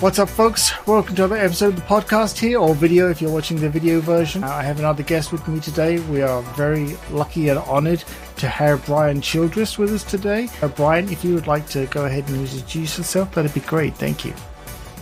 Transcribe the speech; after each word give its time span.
What's 0.00 0.20
up, 0.20 0.28
folks? 0.28 0.70
Welcome 0.86 1.16
to 1.16 1.24
another 1.24 1.42
episode 1.42 1.70
of 1.70 1.76
the 1.76 1.82
podcast 1.82 2.38
here, 2.38 2.60
or 2.60 2.72
video 2.72 3.10
if 3.10 3.20
you're 3.20 3.32
watching 3.32 3.56
the 3.60 3.68
video 3.68 3.98
version. 4.00 4.44
Uh, 4.44 4.46
I 4.46 4.62
have 4.62 4.78
another 4.78 5.02
guest 5.02 5.32
with 5.32 5.48
me 5.48 5.58
today. 5.58 5.98
We 5.98 6.22
are 6.22 6.40
very 6.54 6.96
lucky 7.10 7.48
and 7.48 7.58
honored 7.58 8.04
to 8.36 8.48
have 8.48 8.86
Brian 8.86 9.20
Childress 9.20 9.76
with 9.76 9.92
us 9.92 10.04
today. 10.04 10.50
Uh, 10.62 10.68
Brian, 10.68 11.08
if 11.08 11.24
you 11.24 11.34
would 11.34 11.48
like 11.48 11.68
to 11.70 11.86
go 11.86 12.04
ahead 12.04 12.28
and 12.28 12.38
introduce 12.38 12.96
yourself, 12.96 13.34
that'd 13.34 13.52
be 13.52 13.58
great. 13.58 13.96
Thank 13.96 14.24
you. 14.24 14.32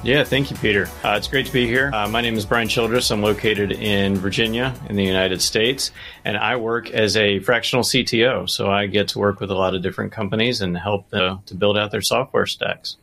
Yeah, 0.02 0.24
thank 0.24 0.50
you, 0.50 0.56
Peter. 0.56 0.88
Uh, 1.04 1.16
it's 1.18 1.28
great 1.28 1.44
to 1.44 1.52
be 1.52 1.66
here. 1.66 1.90
Uh, 1.92 2.08
my 2.08 2.22
name 2.22 2.36
is 2.36 2.46
Brian 2.46 2.66
Childress. 2.66 3.10
I'm 3.10 3.20
located 3.20 3.72
in 3.72 4.16
Virginia 4.16 4.74
in 4.88 4.96
the 4.96 5.04
United 5.04 5.42
States, 5.42 5.90
and 6.24 6.38
I 6.38 6.56
work 6.56 6.90
as 6.90 7.18
a 7.18 7.40
fractional 7.40 7.84
CTO. 7.84 8.48
So 8.48 8.70
I 8.70 8.86
get 8.86 9.08
to 9.08 9.18
work 9.18 9.40
with 9.40 9.50
a 9.50 9.54
lot 9.54 9.74
of 9.74 9.82
different 9.82 10.12
companies 10.12 10.62
and 10.62 10.74
help 10.74 11.10
them 11.10 11.40
to 11.44 11.54
build 11.54 11.76
out 11.76 11.90
their 11.90 12.00
software 12.00 12.46
stacks. 12.46 12.96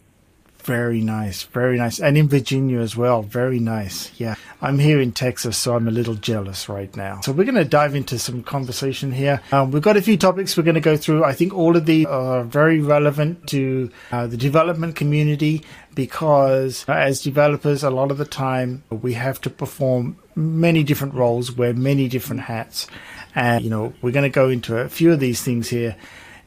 Very 0.64 1.02
nice, 1.02 1.44
very 1.44 1.78
nice. 1.78 2.00
And 2.00 2.18
in 2.18 2.30
Virginia 2.30 2.80
as 2.80 2.96
well. 2.96 3.22
Very 3.22 3.60
nice. 3.60 4.18
Yeah. 4.18 4.36
I'm 4.62 4.80
here 4.80 5.02
in 5.02 5.12
Texas, 5.12 5.58
so 5.58 5.76
I'm 5.76 5.90
a 5.90 5.92
little 5.92 6.16
jealous 6.16 6.70
right 6.70 6.96
now. 6.96 7.20
So 7.20 7.34
we're 7.34 7.44
going 7.44 7.56
to 7.56 7.66
dive 7.66 7.96
into 7.96 8.18
some 8.18 8.44
conversation 8.44 9.12
here. 9.12 9.42
Um, 9.52 9.72
we've 9.72 9.82
got 9.82 9.98
a 9.98 10.02
few 10.02 10.16
topics 10.16 10.56
we're 10.56 10.64
going 10.64 10.76
to 10.76 10.82
go 10.82 10.96
through. 10.96 11.26
I 11.26 11.34
think 11.34 11.54
all 11.54 11.76
of 11.76 11.86
these 11.86 12.06
are 12.06 12.46
very 12.46 12.80
relevant 12.80 13.46
to 13.50 13.92
uh, 14.14 14.28
the 14.28 14.38
development 14.38 14.96
community 14.96 15.64
because 15.96 16.86
uh, 16.88 16.94
as 16.94 17.22
developers, 17.22 17.84
a 17.84 17.90
lot 17.90 18.10
of 18.10 18.18
the 18.18 18.26
time 18.26 18.84
we 18.90 19.14
have 19.14 19.42
to 19.42 19.50
perform 19.50 20.18
many 20.34 20.82
different 20.82 21.14
roles, 21.14 21.52
wear 21.52 21.74
many 21.74 22.08
different 22.08 22.44
hats. 22.44 22.88
And, 23.36 23.64
you 23.66 23.70
know, 23.70 23.94
we're 24.02 24.12
going 24.12 24.24
to 24.24 24.30
go 24.30 24.48
into 24.48 24.78
a 24.78 24.88
few 24.88 25.12
of 25.12 25.20
these 25.20 25.42
things 25.42 25.68
here. 25.68 25.98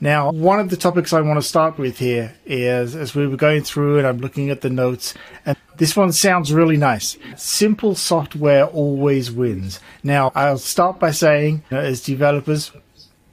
Now, 0.01 0.31
one 0.31 0.61
of 0.61 0.69
the 0.69 0.77
topics 0.77 1.13
I 1.13 1.23
want 1.23 1.39
to 1.39 1.49
start 1.49 1.79
with 1.79 1.99
here 1.99 2.35
is 2.45 2.95
as 2.95 3.15
we 3.15 3.27
were 3.27 3.37
going 3.37 3.63
through 3.63 3.99
and 3.99 4.07
I'm 4.07 4.19
looking 4.19 4.51
at 4.51 4.61
the 4.61 4.69
notes, 4.69 5.15
and 5.47 5.57
this 5.79 5.97
one 5.97 6.13
sounds 6.13 6.53
really 6.53 6.77
nice. 6.77 7.17
Simple 7.37 7.95
software 7.95 8.66
always 8.66 9.30
wins. 9.30 9.80
Now, 10.03 10.33
I'll 10.35 10.59
start 10.59 11.01
by 11.01 11.13
saying, 11.13 11.63
you 11.71 11.77
know, 11.77 11.83
as 11.83 12.03
developers, 12.03 12.73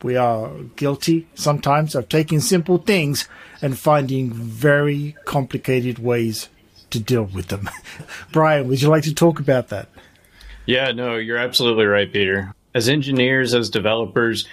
we 0.03 0.15
are 0.15 0.51
guilty 0.75 1.27
sometimes 1.35 1.95
of 1.95 2.07
taking 2.07 2.39
simple 2.39 2.77
things 2.77 3.27
and 3.61 3.77
finding 3.77 4.31
very 4.31 5.15
complicated 5.25 5.99
ways 5.99 6.47
to 6.91 6.99
deal 6.99 7.23
with 7.23 7.47
them. 7.47 7.69
Brian, 8.31 8.69
would 8.69 8.81
you 8.81 8.87
like 8.87 9.03
to 9.03 9.13
talk 9.13 9.39
about 9.39 9.67
that? 9.69 9.89
Yeah, 10.65 10.91
no, 10.91 11.17
you're 11.17 11.37
absolutely 11.37 11.85
right, 11.85 12.11
Peter. 12.11 12.53
As 12.73 12.87
engineers, 12.87 13.53
as 13.53 13.69
developers, 13.69 14.47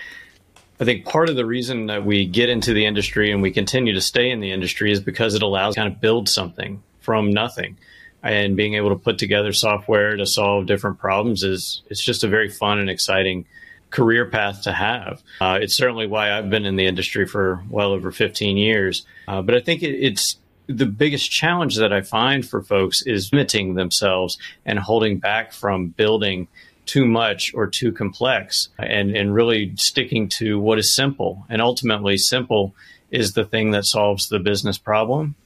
I 0.80 0.84
think 0.86 1.04
part 1.04 1.28
of 1.28 1.36
the 1.36 1.44
reason 1.44 1.86
that 1.86 2.06
we 2.06 2.24
get 2.24 2.48
into 2.48 2.72
the 2.72 2.86
industry 2.86 3.30
and 3.32 3.42
we 3.42 3.50
continue 3.50 3.92
to 3.92 4.00
stay 4.00 4.30
in 4.30 4.40
the 4.40 4.50
industry 4.50 4.90
is 4.90 5.00
because 5.00 5.34
it 5.34 5.42
allows 5.42 5.74
kind 5.74 5.92
of 5.92 6.00
build 6.00 6.28
something 6.28 6.82
from 7.00 7.30
nothing. 7.30 7.76
And 8.22 8.56
being 8.56 8.74
able 8.74 8.90
to 8.90 8.96
put 8.96 9.18
together 9.18 9.52
software 9.52 10.16
to 10.16 10.24
solve 10.24 10.66
different 10.66 10.98
problems 10.98 11.42
is 11.42 11.82
it's 11.90 12.02
just 12.02 12.24
a 12.24 12.28
very 12.28 12.48
fun 12.48 12.78
and 12.78 12.88
exciting 12.88 13.44
career 13.90 14.24
path 14.24 14.62
to 14.62 14.72
have. 14.72 15.22
Uh, 15.40 15.58
it's 15.60 15.76
certainly 15.76 16.06
why 16.06 16.32
I've 16.32 16.48
been 16.48 16.64
in 16.64 16.76
the 16.76 16.86
industry 16.86 17.26
for 17.26 17.62
well 17.68 17.92
over 17.92 18.10
15 18.10 18.56
years. 18.56 19.04
Uh, 19.28 19.42
but 19.42 19.54
I 19.54 19.60
think 19.60 19.82
it, 19.82 19.94
it's 19.94 20.36
the 20.66 20.86
biggest 20.86 21.30
challenge 21.30 21.76
that 21.76 21.92
I 21.92 22.00
find 22.00 22.46
for 22.46 22.62
folks 22.62 23.02
is 23.02 23.32
limiting 23.32 23.74
themselves 23.74 24.38
and 24.64 24.78
holding 24.78 25.18
back 25.18 25.52
from 25.52 25.88
building 25.88 26.48
too 26.90 27.06
much 27.06 27.54
or 27.54 27.68
too 27.68 27.92
complex 27.92 28.68
and, 28.76 29.16
and 29.16 29.32
really 29.32 29.72
sticking 29.76 30.28
to 30.28 30.58
what 30.58 30.76
is 30.76 30.92
simple. 30.92 31.46
And 31.48 31.62
ultimately, 31.62 32.18
simple 32.18 32.74
is 33.12 33.34
the 33.34 33.44
thing 33.44 33.70
that 33.70 33.84
solves 33.84 34.28
the 34.28 34.40
business 34.40 34.76
problem 34.76 35.36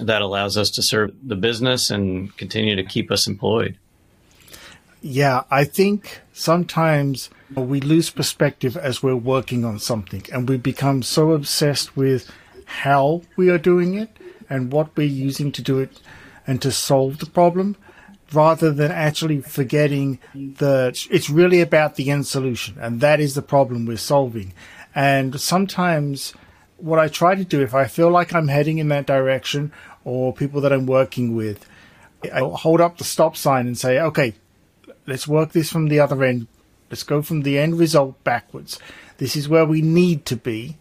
that 0.00 0.22
allows 0.22 0.56
us 0.56 0.70
to 0.70 0.82
serve 0.82 1.14
the 1.22 1.36
business 1.36 1.90
and 1.90 2.34
continue 2.38 2.74
to 2.74 2.84
keep 2.84 3.10
us 3.10 3.26
employed. 3.26 3.76
Yeah, 5.02 5.42
I 5.50 5.64
think 5.64 6.20
sometimes 6.32 7.28
we 7.54 7.80
lose 7.80 8.08
perspective 8.08 8.74
as 8.74 9.02
we're 9.02 9.14
working 9.14 9.66
on 9.66 9.78
something 9.78 10.22
and 10.32 10.48
we 10.48 10.56
become 10.56 11.02
so 11.02 11.32
obsessed 11.32 11.94
with 11.96 12.30
how 12.64 13.20
we 13.36 13.50
are 13.50 13.58
doing 13.58 13.92
it 13.94 14.16
and 14.48 14.72
what 14.72 14.96
we're 14.96 15.06
using 15.06 15.52
to 15.52 15.60
do 15.60 15.78
it 15.80 16.00
and 16.46 16.62
to 16.62 16.72
solve 16.72 17.18
the 17.18 17.26
problem 17.26 17.76
rather 18.34 18.70
than 18.70 18.90
actually 18.90 19.40
forgetting 19.40 20.18
that 20.34 21.06
it's 21.10 21.30
really 21.30 21.60
about 21.60 21.96
the 21.96 22.10
end 22.10 22.26
solution. 22.26 22.76
And 22.80 23.00
that 23.00 23.20
is 23.20 23.34
the 23.34 23.42
problem 23.42 23.86
we're 23.86 23.96
solving. 23.96 24.52
And 24.94 25.40
sometimes 25.40 26.34
what 26.76 26.98
I 26.98 27.08
try 27.08 27.34
to 27.34 27.44
do, 27.44 27.62
if 27.62 27.74
I 27.74 27.86
feel 27.86 28.10
like 28.10 28.34
I'm 28.34 28.48
heading 28.48 28.78
in 28.78 28.88
that 28.88 29.06
direction 29.06 29.72
or 30.04 30.32
people 30.32 30.60
that 30.62 30.72
I'm 30.72 30.86
working 30.86 31.34
with, 31.34 31.66
I 32.32 32.40
hold 32.40 32.80
up 32.80 32.98
the 32.98 33.04
stop 33.04 33.36
sign 33.36 33.66
and 33.66 33.78
say, 33.78 33.98
okay, 33.98 34.34
let's 35.06 35.26
work 35.26 35.52
this 35.52 35.70
from 35.70 35.88
the 35.88 36.00
other 36.00 36.22
end. 36.22 36.46
Let's 36.90 37.02
go 37.02 37.22
from 37.22 37.42
the 37.42 37.58
end 37.58 37.78
result 37.78 38.22
backwards. 38.22 38.78
This 39.18 39.36
is 39.36 39.48
where 39.48 39.64
we 39.64 39.80
need 39.80 40.26
to 40.26 40.36
be. 40.36 40.76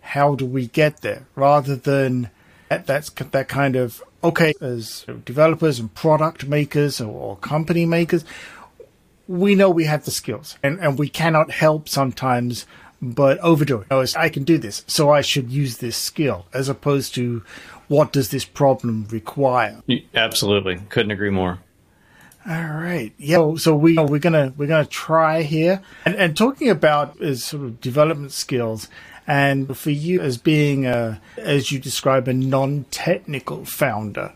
How 0.00 0.34
do 0.34 0.46
we 0.46 0.68
get 0.68 1.00
there? 1.02 1.26
Rather 1.34 1.76
than 1.76 2.30
that, 2.68 2.86
that's 2.86 3.10
that 3.10 3.48
kind 3.48 3.76
of 3.76 4.02
okay, 4.22 4.52
as 4.60 5.06
developers 5.24 5.78
and 5.78 5.92
product 5.94 6.46
makers 6.46 7.00
or, 7.00 7.36
company 7.36 7.86
makers, 7.86 8.24
we 9.26 9.54
know 9.54 9.70
we 9.70 9.84
have 9.84 10.04
the 10.04 10.10
skills 10.10 10.56
and, 10.62 10.78
and 10.80 10.98
we 10.98 11.08
cannot 11.08 11.50
help 11.50 11.88
sometimes 11.88 12.66
but 13.00 13.38
overdo 13.38 13.80
it. 13.80 13.86
Oh, 13.90 14.04
I 14.16 14.28
can 14.28 14.44
do 14.44 14.58
this, 14.58 14.84
so 14.88 15.10
I 15.10 15.20
should 15.20 15.50
use 15.50 15.78
this 15.78 15.96
skill 15.96 16.46
as 16.52 16.68
opposed 16.68 17.14
to 17.14 17.44
what 17.86 18.12
does 18.12 18.30
this 18.30 18.44
problem 18.44 19.06
require? 19.10 19.82
Absolutely. 20.14 20.76
Couldn't 20.88 21.12
agree 21.12 21.30
more. 21.30 21.58
All 22.48 22.54
right. 22.54 23.12
Yeah. 23.18 23.56
So 23.56 23.76
we 23.76 23.98
we're 23.98 24.18
gonna 24.18 24.54
we're 24.56 24.68
gonna 24.68 24.86
try 24.86 25.42
here 25.42 25.82
and, 26.04 26.14
and 26.16 26.36
talking 26.36 26.70
about 26.70 27.20
is 27.20 27.44
sort 27.44 27.64
of 27.64 27.80
development 27.80 28.32
skills. 28.32 28.88
And 29.28 29.76
for 29.76 29.90
you, 29.90 30.20
as 30.22 30.38
being 30.38 30.86
a, 30.86 31.20
as 31.36 31.70
you 31.70 31.78
describe, 31.78 32.28
a 32.28 32.32
non-technical 32.32 33.66
founder, 33.66 34.32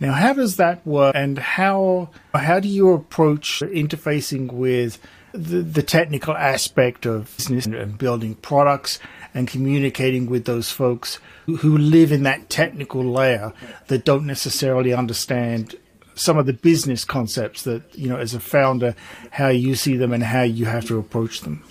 now 0.00 0.12
how 0.12 0.32
does 0.32 0.56
that 0.56 0.84
work, 0.84 1.14
and 1.14 1.38
how 1.38 2.10
how 2.34 2.58
do 2.58 2.68
you 2.68 2.92
approach 2.92 3.60
interfacing 3.60 4.52
with 4.52 4.98
the, 5.30 5.62
the 5.62 5.84
technical 5.84 6.36
aspect 6.36 7.06
of 7.06 7.32
business 7.36 7.66
and 7.66 7.96
building 7.96 8.34
products 8.34 8.98
and 9.34 9.46
communicating 9.46 10.26
with 10.26 10.46
those 10.46 10.70
folks 10.70 11.20
who, 11.46 11.56
who 11.56 11.78
live 11.78 12.10
in 12.10 12.24
that 12.24 12.50
technical 12.50 13.04
layer 13.04 13.52
that 13.86 14.04
don't 14.04 14.26
necessarily 14.26 14.92
understand 14.92 15.76
some 16.16 16.38
of 16.38 16.46
the 16.46 16.52
business 16.52 17.04
concepts 17.04 17.62
that 17.62 17.82
you 17.94 18.08
know 18.08 18.16
as 18.16 18.34
a 18.34 18.40
founder 18.40 18.96
how 19.30 19.48
you 19.48 19.76
see 19.76 19.96
them 19.96 20.12
and 20.12 20.24
how 20.24 20.42
you 20.42 20.64
have 20.64 20.84
to 20.84 20.98
approach 20.98 21.40
them 21.42 21.62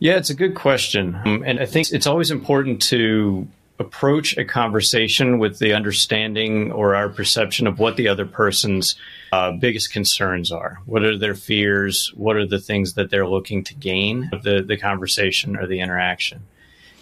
yeah, 0.00 0.16
it's 0.16 0.30
a 0.30 0.34
good 0.34 0.54
question. 0.54 1.14
Um, 1.24 1.44
and 1.46 1.60
I 1.60 1.66
think 1.66 1.92
it's 1.92 2.06
always 2.06 2.30
important 2.30 2.80
to 2.82 3.46
approach 3.78 4.36
a 4.36 4.44
conversation 4.44 5.38
with 5.38 5.58
the 5.58 5.74
understanding 5.74 6.72
or 6.72 6.94
our 6.94 7.08
perception 7.08 7.66
of 7.66 7.78
what 7.78 7.96
the 7.96 8.08
other 8.08 8.26
person's 8.26 8.96
uh, 9.32 9.52
biggest 9.52 9.92
concerns 9.92 10.50
are. 10.50 10.80
What 10.86 11.02
are 11.02 11.16
their 11.16 11.34
fears? 11.34 12.12
What 12.14 12.36
are 12.36 12.46
the 12.46 12.58
things 12.58 12.94
that 12.94 13.10
they're 13.10 13.26
looking 13.26 13.62
to 13.64 13.74
gain 13.74 14.30
of 14.32 14.42
the, 14.42 14.62
the 14.62 14.76
conversation 14.76 15.56
or 15.56 15.66
the 15.66 15.80
interaction? 15.80 16.42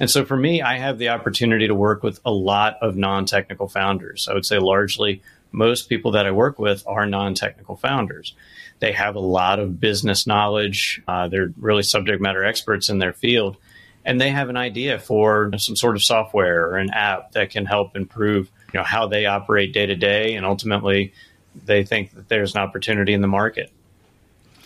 And 0.01 0.11
so 0.11 0.25
for 0.25 0.37
me, 0.37 0.63
I 0.63 0.79
have 0.79 0.99
the 0.99 1.09
opportunity 1.09 1.67
to 1.67 1.75
work 1.75 2.03
with 2.03 2.21
a 2.25 2.31
lot 2.31 2.79
of 2.81 2.97
non 2.97 3.27
technical 3.27 3.69
founders. 3.69 4.29
I 4.29 4.35
would 4.35 4.47
say 4.47 4.59
largely 4.59 5.23
most 5.51 5.89
people 5.89 6.13
that 6.13 6.27
I 6.27 6.31
work 6.31 6.59
with 6.59 6.85
are 6.87 7.07
non 7.07 7.35
technical 7.35 7.77
founders. 7.77 8.35
They 8.81 8.93
have 8.93 9.17
a 9.17 9.21
lot 9.21 9.59
of 9.59 9.81
business 9.81 10.27
knowledge. 10.27 11.03
Uh, 11.09 11.29
they're 11.29 11.53
really 11.59 11.83
subject 11.83 12.21
matter 12.21 12.45
experts 12.45 12.89
in 12.89 12.99
their 12.99 13.13
field. 13.13 13.57
And 14.05 14.21
they 14.21 14.31
have 14.31 14.49
an 14.49 14.57
idea 14.57 14.99
for 14.99 15.51
some 15.59 15.77
sort 15.77 15.97
of 15.97 16.03
software 16.03 16.67
or 16.69 16.77
an 16.77 16.91
app 16.91 17.33
that 17.33 17.51
can 17.51 17.67
help 17.67 17.97
improve 17.97 18.51
you 18.73 18.79
know, 18.79 18.85
how 18.85 19.07
they 19.07 19.27
operate 19.27 19.73
day 19.73 19.87
to 19.87 19.97
day. 19.97 20.35
And 20.35 20.47
ultimately, 20.47 21.13
they 21.65 21.85
think 21.85 22.15
that 22.15 22.29
there's 22.29 22.55
an 22.55 22.61
opportunity 22.61 23.13
in 23.13 23.21
the 23.21 23.29
market. 23.29 23.71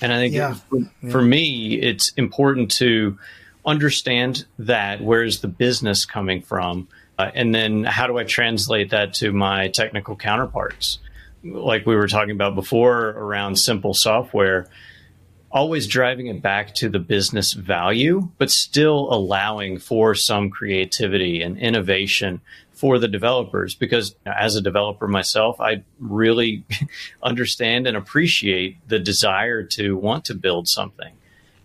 And 0.01 0.13
I 0.13 0.17
think 0.17 0.35
yeah. 0.35 0.55
for, 0.55 0.79
yeah. 0.79 1.11
for 1.11 1.23
me, 1.23 1.75
it's 1.75 2.11
important 2.17 2.71
to 2.73 3.19
understand 3.65 4.45
that 4.59 5.01
where's 5.01 5.41
the 5.41 5.49
business 5.49 6.05
coming 6.05 6.43
from? 6.43 6.89
Uh, 7.19 7.31
and 7.35 7.55
then 7.55 7.85
how 7.85 8.07
do 8.07 8.19
I 8.19 8.25
translate 8.25 8.91
that 8.91 9.15
to 9.15 9.33
my 9.33 9.69
technical 9.69 10.17
counterparts? 10.17 10.99
Like 11.45 11.87
we 11.87 11.97
were 11.97 12.09
talking 12.09 12.33
about 12.33 12.55
before 12.55 13.11
around 13.11 13.57
simple 13.57 13.95
software, 13.95 14.69
always 15.51 15.87
driving 15.87 16.29
it 16.29 16.41
back 16.41 16.75
to 16.75 16.89
the 16.89 16.99
business 16.99 17.53
value, 17.53 18.29
but 18.39 18.51
still 18.51 19.13
allowing 19.13 19.79
for 19.79 20.15
some 20.15 20.51
creativity 20.51 21.43
and 21.43 21.59
innovation 21.59 22.41
for 22.73 22.99
the 22.99 23.09
developers. 23.09 23.75
Because 23.75 24.17
as 24.25 24.57
a 24.57 24.61
developer 24.61 25.07
myself, 25.07 25.61
I 25.61 25.83
really 26.01 26.65
understand 27.23 27.87
and 27.87 27.97
appreciate 27.97 28.77
the 28.89 28.99
desire 28.99 29.63
to 29.63 29.97
want 29.97 30.25
to 30.27 30.35
build 30.35 30.69
something. 30.69 31.13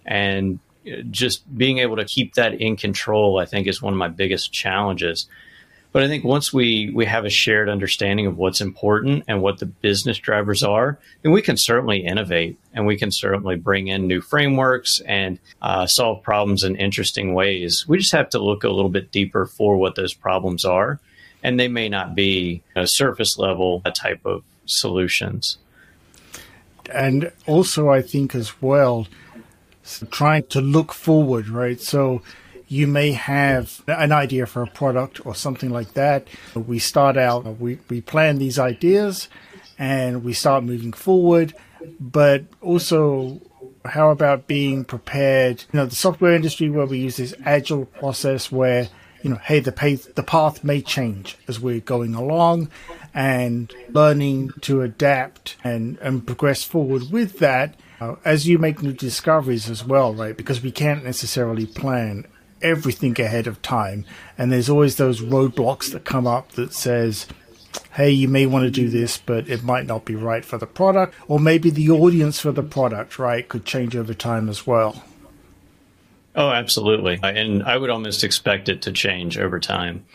And 0.05 0.59
uh, 0.85 1.01
just 1.09 1.57
being 1.57 1.79
able 1.79 1.95
to 1.97 2.05
keep 2.05 2.35
that 2.35 2.55
in 2.55 2.75
control, 2.75 3.39
I 3.39 3.45
think, 3.45 3.67
is 3.67 3.81
one 3.81 3.93
of 3.93 3.99
my 3.99 4.09
biggest 4.09 4.51
challenges. 4.51 5.27
But 5.97 6.03
I 6.03 6.09
think 6.09 6.23
once 6.23 6.53
we, 6.53 6.91
we 6.93 7.07
have 7.07 7.25
a 7.25 7.29
shared 7.31 7.69
understanding 7.69 8.27
of 8.27 8.37
what's 8.37 8.61
important 8.61 9.23
and 9.27 9.41
what 9.41 9.57
the 9.57 9.65
business 9.65 10.19
drivers 10.19 10.61
are, 10.61 10.99
then 11.23 11.31
we 11.31 11.41
can 11.41 11.57
certainly 11.57 12.05
innovate 12.05 12.59
and 12.71 12.85
we 12.85 12.97
can 12.97 13.09
certainly 13.09 13.55
bring 13.55 13.87
in 13.87 14.05
new 14.05 14.21
frameworks 14.21 15.01
and 15.07 15.39
uh, 15.59 15.87
solve 15.87 16.21
problems 16.21 16.63
in 16.63 16.75
interesting 16.75 17.33
ways. 17.33 17.87
We 17.87 17.97
just 17.97 18.11
have 18.11 18.29
to 18.29 18.37
look 18.37 18.63
a 18.63 18.69
little 18.69 18.91
bit 18.91 19.11
deeper 19.11 19.47
for 19.47 19.75
what 19.75 19.95
those 19.95 20.13
problems 20.13 20.65
are. 20.65 20.99
And 21.41 21.59
they 21.59 21.67
may 21.67 21.89
not 21.89 22.13
be 22.13 22.61
a 22.75 22.85
surface 22.85 23.39
level 23.39 23.81
type 23.81 24.23
of 24.23 24.43
solutions. 24.67 25.57
And 26.93 27.31
also, 27.47 27.89
I 27.89 28.03
think 28.03 28.35
as 28.35 28.61
well, 28.61 29.07
trying 30.11 30.45
to 30.49 30.61
look 30.61 30.93
forward, 30.93 31.49
right? 31.49 31.81
So, 31.81 32.21
you 32.67 32.87
may 32.87 33.11
have 33.11 33.81
an 33.87 34.11
idea 34.11 34.45
for 34.45 34.61
a 34.61 34.67
product 34.67 35.25
or 35.25 35.33
something 35.33 35.69
like 35.69 35.93
that. 35.93 36.27
We 36.53 36.79
start 36.79 37.17
out, 37.17 37.59
we, 37.59 37.79
we 37.89 38.01
plan 38.01 38.37
these 38.37 38.59
ideas 38.59 39.29
and 39.79 40.23
we 40.23 40.33
start 40.33 40.63
moving 40.63 40.93
forward, 40.93 41.53
but 41.99 42.43
also 42.61 43.39
how 43.85 44.09
about 44.09 44.47
being 44.47 44.83
prepared? 44.83 45.63
You 45.71 45.79
know, 45.79 45.85
the 45.85 45.95
software 45.95 46.33
industry 46.33 46.69
where 46.69 46.85
we 46.85 46.99
use 46.99 47.17
this 47.17 47.33
agile 47.45 47.85
process 47.85 48.51
where, 48.51 48.89
you 49.21 49.29
know, 49.29 49.37
hey, 49.37 49.59
the 49.59 49.71
path, 49.71 50.13
the 50.15 50.23
path 50.23 50.63
may 50.63 50.81
change 50.81 51.37
as 51.47 51.59
we're 51.59 51.79
going 51.79 52.15
along 52.15 52.69
and 53.13 53.73
learning 53.89 54.51
to 54.61 54.81
adapt 54.81 55.55
and, 55.63 55.97
and 55.99 56.25
progress 56.25 56.63
forward 56.63 57.03
with 57.11 57.39
that. 57.39 57.75
Uh, 57.99 58.15
as 58.23 58.47
you 58.47 58.59
make 58.59 58.83
new 58.83 58.93
discoveries 58.93 59.71
as 59.71 59.83
well, 59.83 60.13
right? 60.13 60.37
Because 60.37 60.61
we 60.61 60.71
can't 60.71 61.03
necessarily 61.03 61.65
plan 61.65 62.27
everything 62.61 63.19
ahead 63.19 63.47
of 63.47 63.61
time. 63.61 64.05
And 64.37 64.51
there's 64.51 64.69
always 64.69 64.95
those 64.95 65.21
roadblocks 65.21 65.91
that 65.91 66.05
come 66.05 66.27
up 66.27 66.51
that 66.53 66.73
says, 66.73 67.27
hey, 67.93 68.09
you 68.11 68.27
may 68.27 68.45
want 68.45 68.63
to 68.63 68.71
do 68.71 68.89
this, 68.89 69.17
but 69.17 69.49
it 69.49 69.63
might 69.63 69.85
not 69.85 70.05
be 70.05 70.15
right 70.15 70.45
for 70.45 70.57
the 70.57 70.67
product. 70.67 71.15
Or 71.27 71.39
maybe 71.39 71.69
the 71.69 71.89
audience 71.89 72.39
for 72.39 72.51
the 72.51 72.63
product, 72.63 73.19
right, 73.19 73.47
could 73.47 73.65
change 73.65 73.95
over 73.95 74.13
time 74.13 74.49
as 74.49 74.65
well. 74.67 75.03
Oh, 76.35 76.49
absolutely. 76.49 77.19
And 77.23 77.63
I 77.63 77.77
would 77.77 77.89
almost 77.89 78.23
expect 78.23 78.69
it 78.69 78.83
to 78.83 78.91
change 78.91 79.39
over 79.39 79.59
time. 79.59 80.05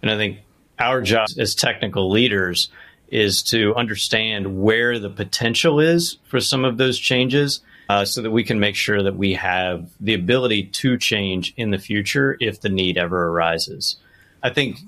And 0.00 0.10
I 0.10 0.16
think 0.16 0.38
our 0.78 1.02
job 1.02 1.28
as 1.38 1.54
technical 1.54 2.10
leaders 2.10 2.70
is 3.08 3.42
to 3.42 3.74
understand 3.74 4.62
where 4.62 4.98
the 4.98 5.10
potential 5.10 5.80
is 5.80 6.18
for 6.24 6.40
some 6.40 6.64
of 6.64 6.78
those 6.78 6.98
changes 6.98 7.60
uh, 7.88 8.04
so 8.04 8.22
that 8.22 8.30
we 8.30 8.44
can 8.44 8.60
make 8.60 8.76
sure 8.76 9.02
that 9.02 9.16
we 9.16 9.34
have 9.34 9.88
the 10.00 10.14
ability 10.14 10.64
to 10.64 10.98
change 10.98 11.54
in 11.56 11.70
the 11.70 11.78
future 11.78 12.36
if 12.40 12.60
the 12.60 12.68
need 12.68 12.98
ever 12.98 13.28
arises. 13.28 13.96
I 14.42 14.50
think 14.50 14.78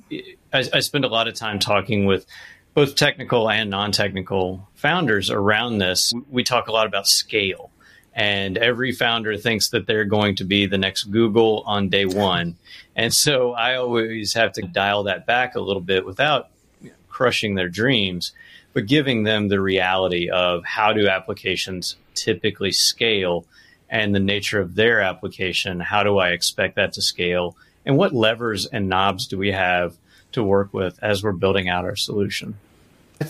I, 0.53 0.65
I 0.73 0.81
spend 0.81 1.05
a 1.05 1.09
lot 1.09 1.29
of 1.29 1.35
time 1.35 1.59
talking 1.59 2.07
with 2.07 2.27
both 2.75 2.95
technical 2.97 3.51
and 3.51 3.71
non 3.71 3.93
technical 3.93 4.69
founders 4.75 5.31
around 5.31 5.79
this. 5.79 6.13
We 6.31 6.45
talk 6.45 6.69
a 6.69 6.73
lot 6.73 6.87
about 6.87 7.07
scale. 7.07 7.71
And 8.13 8.59
every 8.59 8.93
founder 8.93 9.37
thinks 9.37 9.71
that 9.71 9.87
they're 9.87 10.05
going 10.05 10.37
to 10.37 10.45
be 10.45 10.67
the 10.67 10.79
next 10.79 11.05
Google 11.05 11.63
on 11.65 11.91
day 11.91 12.07
one. 12.07 12.57
And 12.97 13.15
so 13.15 13.53
I 13.53 13.77
always 13.77 14.35
have 14.35 14.53
to 14.55 14.63
dial 14.63 15.05
that 15.05 15.27
back 15.27 15.55
a 15.55 15.61
little 15.61 15.81
bit 15.81 16.05
without 16.05 16.49
crushing 17.09 17.55
their 17.55 17.69
dreams, 17.69 18.33
but 18.73 18.87
giving 18.87 19.25
them 19.25 19.49
the 19.49 19.61
reality 19.61 20.29
of 20.29 20.65
how 20.65 20.93
do 20.93 21.09
applications 21.09 21.97
typically 22.15 22.73
scale 22.73 23.45
and 23.89 24.15
the 24.15 24.21
nature 24.21 24.61
of 24.61 24.77
their 24.77 25.01
application. 25.01 25.81
How 25.81 26.03
do 26.05 26.19
I 26.19 26.31
expect 26.31 26.77
that 26.77 26.93
to 26.93 27.03
scale? 27.03 27.57
And 27.85 27.97
what 27.97 28.15
levers 28.15 28.67
and 28.67 28.89
knobs 28.89 29.27
do 29.27 29.37
we 29.37 29.53
have 29.53 29.97
to 30.33 30.45
work 30.45 30.73
with 30.73 30.99
as 31.03 31.23
we're 31.23 31.33
building 31.33 31.69
out 31.69 31.85
our 31.85 31.97
solution? 31.97 32.57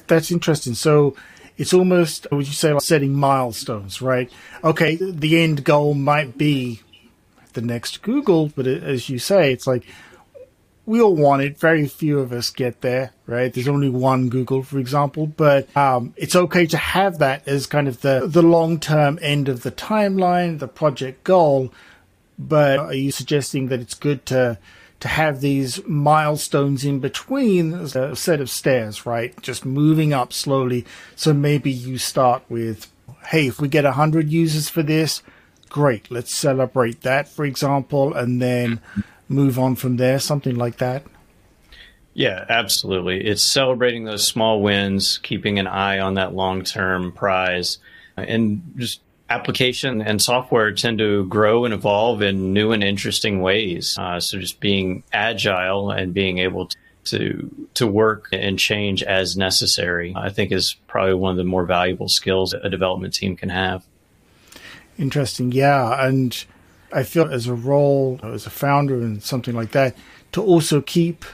That's 0.07 0.31
interesting. 0.31 0.75
So 0.75 1.17
it's 1.57 1.73
almost, 1.73 2.27
would 2.31 2.47
you 2.47 2.53
say, 2.53 2.73
like 2.73 2.83
setting 2.83 3.15
milestones, 3.15 4.03
right? 4.03 4.31
Okay, 4.63 4.97
the 4.97 5.43
end 5.43 5.65
goal 5.65 5.95
might 5.95 6.37
be 6.37 6.81
the 7.55 7.61
next 7.63 8.03
Google, 8.03 8.49
but 8.49 8.67
as 8.67 9.09
you 9.09 9.19
say, 9.19 9.53
it's 9.53 9.67
like 9.67 9.85
we 10.91 11.01
all 11.01 11.15
want 11.15 11.41
it. 11.41 11.57
Very 11.57 11.87
few 11.87 12.19
of 12.19 12.33
us 12.33 12.51
get 12.51 12.81
there, 12.81 13.13
right? 13.29 13.55
There's 13.55 13.69
only 13.69 13.89
one 13.89 14.29
Google, 14.29 14.65
for 14.65 14.81
example, 14.81 15.29
but 15.29 15.75
um, 15.77 16.13
it's 16.17 16.35
okay 16.35 16.67
to 16.67 16.77
have 16.77 17.19
that 17.21 17.47
as 17.47 17.69
kind 17.69 17.87
of 17.87 18.01
the, 18.01 18.27
the 18.27 18.43
long 18.43 18.81
term 18.81 19.17
end 19.23 19.49
of 19.49 19.63
the 19.63 19.71
timeline, 19.71 20.59
the 20.59 20.67
project 20.67 21.23
goal. 21.23 21.73
But 22.41 22.81
are 22.81 22.93
you 22.93 23.13
suggesting 23.13 23.69
that 23.69 23.79
it's 23.79 23.95
good 23.95 24.27
to 24.27 24.59
to 24.99 25.09
have 25.09 25.41
these 25.41 25.81
milestones 25.87 26.85
in 26.85 26.99
between 26.99 27.73
a 27.73 28.17
set 28.17 28.41
of 28.41 28.51
stairs, 28.51 29.07
right? 29.07 29.41
Just 29.41 29.65
moving 29.65 30.13
up 30.13 30.33
slowly. 30.33 30.85
So 31.17 31.33
maybe 31.33 31.71
you 31.71 31.97
start 31.99 32.43
with, 32.51 32.91
hey, 33.29 33.47
if 33.47 33.61
we 33.61 33.69
get 33.69 33.85
100 33.85 34.29
users 34.29 34.69
for 34.69 34.83
this, 34.83 35.23
great, 35.71 36.11
let's 36.11 36.35
celebrate 36.35 37.01
that, 37.01 37.29
for 37.29 37.47
example, 37.47 38.13
and 38.13 38.43
then 38.43 38.81
move 39.31 39.59
on 39.59 39.77
from 39.77 39.97
there, 39.97 40.19
something 40.19 40.57
like 40.57 40.77
that? 40.79 41.05
Yeah, 42.13 42.45
absolutely. 42.49 43.25
It's 43.25 43.43
celebrating 43.43 44.05
those 44.05 44.27
small 44.27 44.61
wins, 44.61 45.19
keeping 45.19 45.59
an 45.59 45.67
eye 45.67 46.01
on 46.01 46.15
that 46.15 46.35
long 46.35 46.65
term 46.65 47.13
prize, 47.13 47.79
and 48.17 48.75
just 48.77 49.01
application 49.31 50.03
and 50.03 50.21
software 50.21 50.73
tend 50.73 50.99
to 50.99 51.25
grow 51.27 51.65
and 51.65 51.73
evolve 51.73 52.21
in 52.21 52.53
new 52.53 52.73
and 52.73 52.83
interesting 52.83 53.41
ways. 53.41 53.97
Uh, 53.97 54.19
so 54.19 54.39
just 54.39 54.59
being 54.59 55.05
agile 55.13 55.93
and 55.93 56.13
being 56.13 56.39
able 56.39 56.67
to, 56.67 56.77
to 57.05 57.69
to 57.75 57.87
work 57.87 58.29
and 58.33 58.59
change 58.59 59.03
as 59.05 59.37
necessary, 59.37 60.13
I 60.17 60.31
think, 60.31 60.51
is 60.51 60.77
probably 60.89 61.15
one 61.15 61.31
of 61.31 61.37
the 61.37 61.45
more 61.45 61.65
valuable 61.65 62.09
skills 62.09 62.53
a 62.53 62.69
development 62.69 63.15
team 63.15 63.37
can 63.37 63.49
have. 63.49 63.85
Interesting, 64.99 65.53
yeah, 65.53 66.07
and 66.07 66.45
I 66.93 67.03
feel 67.03 67.33
as 67.33 67.47
a 67.47 67.55
role 67.55 68.21
as 68.23 68.47
a 68.47 68.51
founder 68.51 68.97
and 68.97 69.23
something 69.23 69.55
like 69.55 69.73
that 69.73 69.97
to 70.33 70.43
also 70.43 70.81
keep 70.81 71.25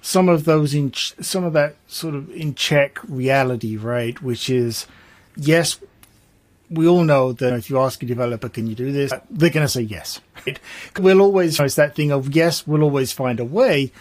some 0.00 0.28
of 0.28 0.44
those 0.44 0.74
in 0.74 0.90
ch- 0.90 1.14
some 1.20 1.44
of 1.44 1.52
that 1.52 1.76
sort 1.86 2.14
of 2.14 2.30
in 2.30 2.54
check 2.54 2.98
reality, 3.04 3.76
right? 3.76 4.20
Which 4.22 4.50
is 4.50 4.86
yes, 5.36 5.78
we 6.70 6.88
all 6.88 7.04
know 7.04 7.32
that 7.32 7.52
if 7.52 7.68
you 7.70 7.78
ask 7.78 8.02
a 8.02 8.06
developer, 8.06 8.48
can 8.48 8.66
you 8.66 8.74
do 8.74 8.92
this? 8.92 9.12
They're 9.30 9.50
going 9.50 9.64
to 9.64 9.72
say 9.72 9.82
yes. 9.82 10.20
Right? 10.46 10.58
We'll 10.98 11.20
always, 11.20 11.60
it's 11.60 11.76
that 11.76 11.94
thing 11.94 12.10
of 12.10 12.34
yes, 12.34 12.66
we'll 12.66 12.82
always 12.82 13.12
find 13.12 13.38
a 13.38 13.44
way, 13.44 13.92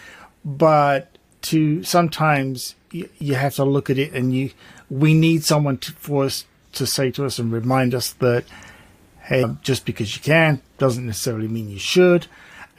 but 0.44 1.18
to 1.44 1.84
sometimes 1.84 2.75
you, 2.92 3.10
you 3.19 3.36
have 3.36 3.56
to 3.56 3.65
look 3.65 3.89
at 3.89 3.98
it 3.98 4.13
and 4.13 4.34
you, 4.34 4.51
we 4.89 5.13
need 5.13 5.44
someone 5.44 5.77
to, 5.79 5.91
for 5.94 6.24
us 6.24 6.46
to 6.74 6.88
say 6.88 7.12
to 7.12 7.25
us 7.25 7.38
and 7.38 7.51
remind 7.51 7.94
us 7.94 8.13
that 8.13 8.46
hey, 9.32 9.46
just 9.62 9.86
because 9.86 10.16
you 10.16 10.22
can 10.22 10.62
doesn't 10.78 11.06
necessarily 11.06 11.48
mean 11.48 11.70
you 11.70 11.80
should. 11.80 12.28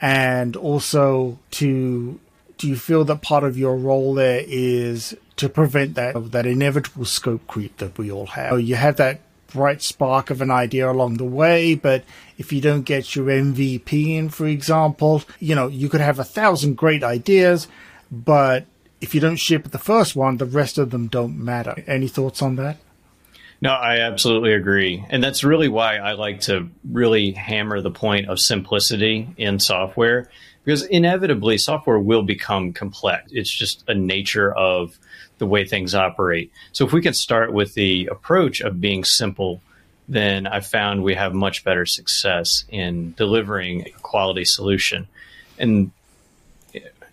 And 0.01 0.55
also 0.55 1.39
to 1.51 2.19
do 2.57 2.67
you 2.67 2.75
feel 2.75 3.03
that 3.05 3.21
part 3.21 3.43
of 3.43 3.57
your 3.57 3.75
role 3.75 4.13
there 4.13 4.43
is 4.45 5.17
to 5.37 5.49
prevent 5.49 5.95
that 5.95 6.31
that 6.31 6.45
inevitable 6.45 7.05
scope 7.05 7.45
creep 7.47 7.77
that 7.77 7.97
we 7.97 8.11
all 8.11 8.27
have? 8.27 8.61
You 8.61 8.75
have 8.75 8.97
that 8.97 9.21
bright 9.47 9.81
spark 9.81 10.29
of 10.29 10.41
an 10.41 10.51
idea 10.51 10.89
along 10.89 11.17
the 11.17 11.25
way, 11.25 11.75
but 11.75 12.03
if 12.37 12.51
you 12.51 12.59
don't 12.59 12.83
get 12.83 13.15
your 13.15 13.27
MVP 13.27 14.17
in, 14.17 14.29
for 14.29 14.47
example, 14.47 15.23
you 15.39 15.55
know, 15.55 15.67
you 15.67 15.89
could 15.89 16.01
have 16.01 16.19
a 16.19 16.23
thousand 16.23 16.75
great 16.75 17.03
ideas, 17.03 17.67
but 18.11 18.65
if 18.99 19.13
you 19.13 19.21
don't 19.21 19.35
ship 19.35 19.69
the 19.69 19.77
first 19.77 20.15
one, 20.15 20.37
the 20.37 20.45
rest 20.45 20.77
of 20.77 20.89
them 20.89 21.07
don't 21.07 21.37
matter. 21.37 21.83
Any 21.85 22.07
thoughts 22.07 22.41
on 22.41 22.55
that? 22.55 22.77
No, 23.63 23.71
I 23.71 23.99
absolutely 23.99 24.51
agree. 24.51 25.05
And 25.09 25.23
that's 25.23 25.45
really 25.45 25.69
why 25.69 25.95
I 25.95 26.15
like 26.15 26.41
to 26.41 26.69
really 26.83 27.31
hammer 27.31 27.79
the 27.79 27.91
point 27.91 28.27
of 28.27 28.37
simplicity 28.37 29.29
in 29.37 29.57
software 29.57 30.29
because 30.65 30.83
inevitably 30.83 31.57
software 31.57 31.97
will 31.97 32.23
become 32.23 32.73
complex. 32.73 33.31
It's 33.31 33.49
just 33.49 33.85
a 33.87 33.93
nature 33.93 34.53
of 34.53 34.99
the 35.37 35.45
way 35.45 35.63
things 35.63 35.95
operate. 35.95 36.51
So 36.73 36.85
if 36.85 36.91
we 36.91 37.01
can 37.01 37.13
start 37.13 37.53
with 37.53 37.73
the 37.73 38.07
approach 38.07 38.59
of 38.59 38.81
being 38.81 39.05
simple, 39.05 39.61
then 40.09 40.45
I 40.45 40.59
found 40.59 41.01
we 41.01 41.15
have 41.15 41.33
much 41.33 41.63
better 41.63 41.85
success 41.85 42.65
in 42.67 43.13
delivering 43.13 43.87
a 43.87 43.91
quality 44.01 44.43
solution. 44.43 45.07
And 45.57 45.91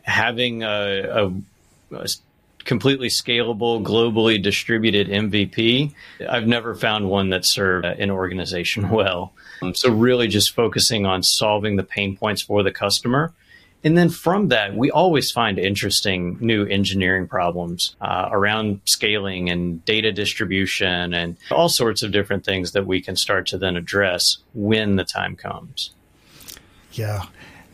having 0.03 0.65
a, 0.65 1.31
a, 1.93 1.95
a 1.95 2.09
completely 2.65 3.09
scalable, 3.09 3.83
globally 3.83 4.43
distributed 4.43 5.09
MVP, 5.09 5.93
I've 6.29 6.47
never 6.47 6.75
found 6.75 7.09
one 7.09 7.31
that 7.31 7.45
served 7.45 7.85
an 7.85 8.11
organization 8.11 8.89
well. 8.91 9.33
Um, 9.63 9.75
so, 9.75 9.91
really 9.93 10.29
just 10.29 10.55
focusing 10.55 11.07
on 11.07 11.23
solving 11.23 11.77
the 11.77 11.83
pain 11.83 12.17
points 12.17 12.43
for 12.43 12.63
the 12.63 12.73
customer. 12.73 13.33
And 13.83 13.97
then 13.97 14.11
from 14.11 14.49
that, 14.49 14.77
we 14.77 14.91
always 14.91 15.31
find 15.31 15.59
interesting 15.59 16.37
new 16.41 16.67
engineering 16.67 17.27
problems 17.27 17.97
uh, 18.01 18.29
around 18.31 18.83
scaling 18.85 19.49
and 19.49 19.83
data 19.87 20.13
distribution 20.13 21.15
and 21.15 21.39
all 21.51 21.71
sorts 21.71 22.03
of 22.03 22.13
different 22.13 22.45
things 22.45 22.73
that 22.73 22.87
we 22.87 23.01
can 23.01 23.17
start 23.17 23.47
to 23.49 23.59
then 23.59 23.77
address 23.77 24.39
when 24.53 24.97
the 24.97 25.05
time 25.05 25.35
comes. 25.35 25.93
Yeah. 26.93 27.25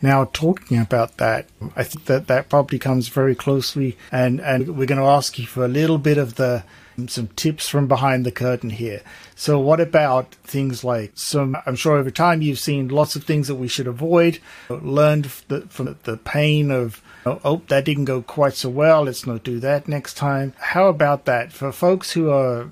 Now, 0.01 0.25
talking 0.25 0.77
about 0.79 1.17
that, 1.17 1.47
I 1.75 1.83
think 1.83 2.05
that 2.05 2.27
that 2.27 2.49
probably 2.49 2.79
comes 2.79 3.07
very 3.07 3.35
closely, 3.35 3.97
and, 4.11 4.39
and 4.41 4.77
we're 4.77 4.85
going 4.85 5.01
to 5.01 5.07
ask 5.07 5.39
you 5.39 5.47
for 5.47 5.65
a 5.65 5.69
little 5.69 5.97
bit 5.97 6.17
of 6.17 6.35
the 6.35 6.63
some 7.07 7.27
tips 7.35 7.69
from 7.69 7.87
behind 7.87 8.25
the 8.25 8.31
curtain 8.31 8.71
here. 8.71 9.01
So, 9.35 9.59
what 9.59 9.79
about 9.79 10.33
things 10.43 10.83
like 10.83 11.11
some? 11.13 11.55
I'm 11.65 11.75
sure 11.75 11.97
over 11.97 12.09
time 12.09 12.41
you've 12.41 12.59
seen 12.59 12.87
lots 12.87 13.15
of 13.15 13.23
things 13.23 13.47
that 13.47 13.55
we 13.55 13.67
should 13.67 13.85
avoid, 13.85 14.39
learned 14.69 15.31
from 15.31 15.95
the 16.03 16.17
pain 16.17 16.71
of, 16.71 17.03
oh, 17.25 17.39
oh, 17.43 17.61
that 17.67 17.85
didn't 17.85 18.05
go 18.05 18.23
quite 18.23 18.55
so 18.55 18.69
well, 18.69 19.03
let's 19.03 19.27
not 19.27 19.43
do 19.43 19.59
that 19.59 19.87
next 19.87 20.15
time. 20.15 20.53
How 20.57 20.87
about 20.87 21.25
that 21.25 21.53
for 21.53 21.71
folks 21.71 22.13
who 22.13 22.31
are 22.31 22.71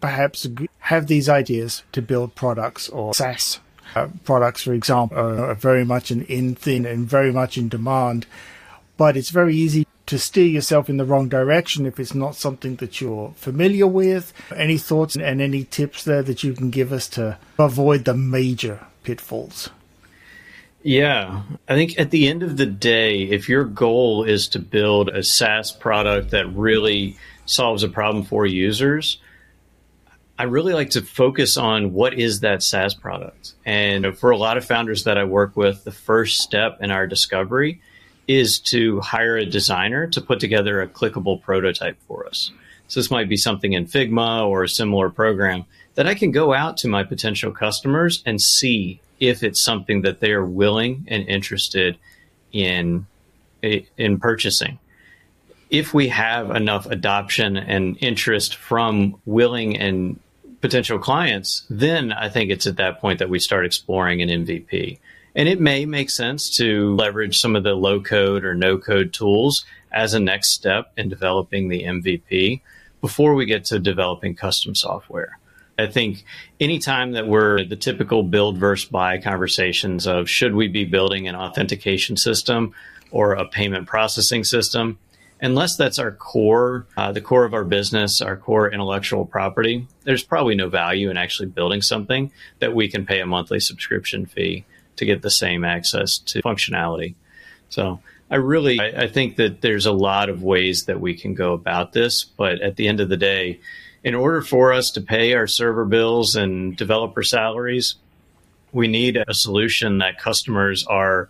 perhaps 0.00 0.46
have 0.78 1.06
these 1.06 1.28
ideas 1.28 1.82
to 1.92 2.00
build 2.00 2.34
products 2.34 2.88
or 2.88 3.12
SaaS 3.12 3.60
uh, 3.94 4.08
products, 4.24 4.62
for 4.62 4.72
example, 4.72 5.18
are, 5.18 5.54
very 5.54 5.84
much 5.84 6.10
an 6.10 6.22
in 6.26 6.54
thin 6.54 6.86
and 6.86 7.08
very 7.08 7.32
much 7.32 7.56
in 7.56 7.68
demand, 7.68 8.26
but 8.96 9.16
it's 9.16 9.30
very 9.30 9.54
easy 9.54 9.86
to 10.06 10.18
steer 10.18 10.46
yourself 10.46 10.88
in 10.88 10.96
the 10.96 11.04
wrong 11.04 11.28
direction 11.28 11.84
if 11.84 11.98
it's 11.98 12.14
not 12.14 12.36
something 12.36 12.76
that 12.76 13.00
you're 13.00 13.32
familiar 13.36 13.86
with. 13.86 14.32
Any 14.54 14.78
thoughts 14.78 15.16
and 15.16 15.40
any 15.40 15.64
tips 15.64 16.04
there 16.04 16.22
that 16.22 16.44
you 16.44 16.52
can 16.52 16.70
give 16.70 16.92
us 16.92 17.08
to 17.10 17.38
avoid 17.58 18.04
the 18.04 18.14
major 18.14 18.86
pitfalls? 19.02 19.70
Yeah, 20.82 21.42
I 21.68 21.74
think 21.74 21.98
at 21.98 22.12
the 22.12 22.28
end 22.28 22.44
of 22.44 22.56
the 22.56 22.66
day, 22.66 23.22
if 23.22 23.48
your 23.48 23.64
goal 23.64 24.22
is 24.22 24.46
to 24.50 24.60
build 24.60 25.08
a 25.08 25.24
SaaS 25.24 25.72
product 25.72 26.30
that 26.30 26.46
really 26.54 27.16
solves 27.44 27.82
a 27.82 27.88
problem 27.88 28.24
for 28.24 28.46
users, 28.46 29.18
I 30.38 30.44
really 30.44 30.74
like 30.74 30.90
to 30.90 31.02
focus 31.02 31.56
on 31.56 31.94
what 31.94 32.14
is 32.14 32.40
that 32.40 32.62
SaaS 32.62 32.94
product. 32.94 33.54
And 33.64 34.16
for 34.18 34.30
a 34.30 34.36
lot 34.36 34.58
of 34.58 34.64
founders 34.64 35.04
that 35.04 35.16
I 35.16 35.24
work 35.24 35.56
with, 35.56 35.84
the 35.84 35.92
first 35.92 36.40
step 36.40 36.78
in 36.82 36.90
our 36.90 37.06
discovery 37.06 37.80
is 38.28 38.58
to 38.58 39.00
hire 39.00 39.36
a 39.36 39.46
designer 39.46 40.06
to 40.08 40.20
put 40.20 40.40
together 40.40 40.82
a 40.82 40.88
clickable 40.88 41.40
prototype 41.40 41.96
for 42.06 42.26
us. 42.26 42.50
So 42.88 43.00
this 43.00 43.10
might 43.10 43.28
be 43.28 43.36
something 43.36 43.72
in 43.72 43.86
Figma 43.86 44.46
or 44.46 44.62
a 44.62 44.68
similar 44.68 45.08
program 45.08 45.64
that 45.94 46.06
I 46.06 46.14
can 46.14 46.32
go 46.32 46.52
out 46.52 46.76
to 46.78 46.88
my 46.88 47.02
potential 47.02 47.50
customers 47.50 48.22
and 48.26 48.40
see 48.40 49.00
if 49.18 49.42
it's 49.42 49.64
something 49.64 50.02
that 50.02 50.20
they 50.20 50.32
are 50.32 50.44
willing 50.44 51.06
and 51.08 51.26
interested 51.28 51.96
in 52.52 53.06
in 53.62 54.20
purchasing. 54.20 54.78
If 55.70 55.94
we 55.94 56.08
have 56.08 56.50
enough 56.50 56.86
adoption 56.86 57.56
and 57.56 57.96
interest 58.00 58.54
from 58.54 59.16
willing 59.24 59.76
and 59.76 60.20
potential 60.60 60.98
clients, 60.98 61.64
then 61.68 62.12
I 62.12 62.28
think 62.28 62.50
it's 62.50 62.66
at 62.66 62.76
that 62.76 63.00
point 63.00 63.18
that 63.18 63.28
we 63.28 63.38
start 63.38 63.66
exploring 63.66 64.22
an 64.22 64.28
MVP. 64.28 64.98
And 65.34 65.48
it 65.48 65.60
may 65.60 65.84
make 65.84 66.10
sense 66.10 66.56
to 66.56 66.94
leverage 66.96 67.38
some 67.38 67.56
of 67.56 67.62
the 67.62 67.74
low 67.74 68.00
code 68.00 68.44
or 68.44 68.54
no 68.54 68.78
code 68.78 69.12
tools 69.12 69.64
as 69.92 70.14
a 70.14 70.20
next 70.20 70.52
step 70.52 70.92
in 70.96 71.08
developing 71.08 71.68
the 71.68 71.84
MVP 71.84 72.62
before 73.00 73.34
we 73.34 73.44
get 73.44 73.64
to 73.66 73.78
developing 73.78 74.34
custom 74.34 74.74
software. 74.74 75.38
I 75.78 75.86
think 75.86 76.24
anytime 76.58 77.12
that 77.12 77.28
we're 77.28 77.64
the 77.64 77.76
typical 77.76 78.22
build 78.22 78.56
versus 78.56 78.88
buy 78.88 79.18
conversations 79.18 80.06
of 80.06 80.28
should 80.28 80.54
we 80.54 80.68
be 80.68 80.86
building 80.86 81.28
an 81.28 81.36
authentication 81.36 82.16
system 82.16 82.74
or 83.10 83.34
a 83.34 83.46
payment 83.46 83.86
processing 83.86 84.42
system, 84.42 84.98
unless 85.40 85.76
that's 85.76 85.98
our 85.98 86.12
core, 86.12 86.86
uh, 86.96 87.12
the 87.12 87.20
core 87.20 87.44
of 87.44 87.54
our 87.54 87.64
business, 87.64 88.20
our 88.20 88.36
core 88.36 88.70
intellectual 88.70 89.26
property, 89.26 89.86
there's 90.04 90.24
probably 90.24 90.54
no 90.54 90.68
value 90.68 91.10
in 91.10 91.16
actually 91.16 91.48
building 91.48 91.82
something 91.82 92.30
that 92.58 92.74
we 92.74 92.88
can 92.88 93.04
pay 93.04 93.20
a 93.20 93.26
monthly 93.26 93.60
subscription 93.60 94.26
fee 94.26 94.64
to 94.96 95.04
get 95.04 95.22
the 95.22 95.30
same 95.30 95.64
access 95.64 96.18
to 96.18 96.42
functionality. 96.42 97.14
So 97.68 98.00
I 98.30 98.36
really 98.36 98.80
I, 98.80 99.02
I 99.02 99.08
think 99.08 99.36
that 99.36 99.60
there's 99.60 99.86
a 99.86 99.92
lot 99.92 100.28
of 100.28 100.42
ways 100.42 100.84
that 100.84 101.00
we 101.00 101.14
can 101.14 101.34
go 101.34 101.52
about 101.52 101.92
this, 101.92 102.24
but 102.24 102.60
at 102.60 102.76
the 102.76 102.88
end 102.88 103.00
of 103.00 103.08
the 103.08 103.16
day, 103.16 103.60
in 104.02 104.14
order 104.14 104.40
for 104.40 104.72
us 104.72 104.90
to 104.92 105.00
pay 105.00 105.34
our 105.34 105.46
server 105.46 105.84
bills 105.84 106.36
and 106.36 106.76
developer 106.76 107.22
salaries, 107.22 107.96
we 108.72 108.88
need 108.88 109.16
a 109.16 109.34
solution 109.34 109.98
that 109.98 110.18
customers 110.18 110.86
are 110.86 111.28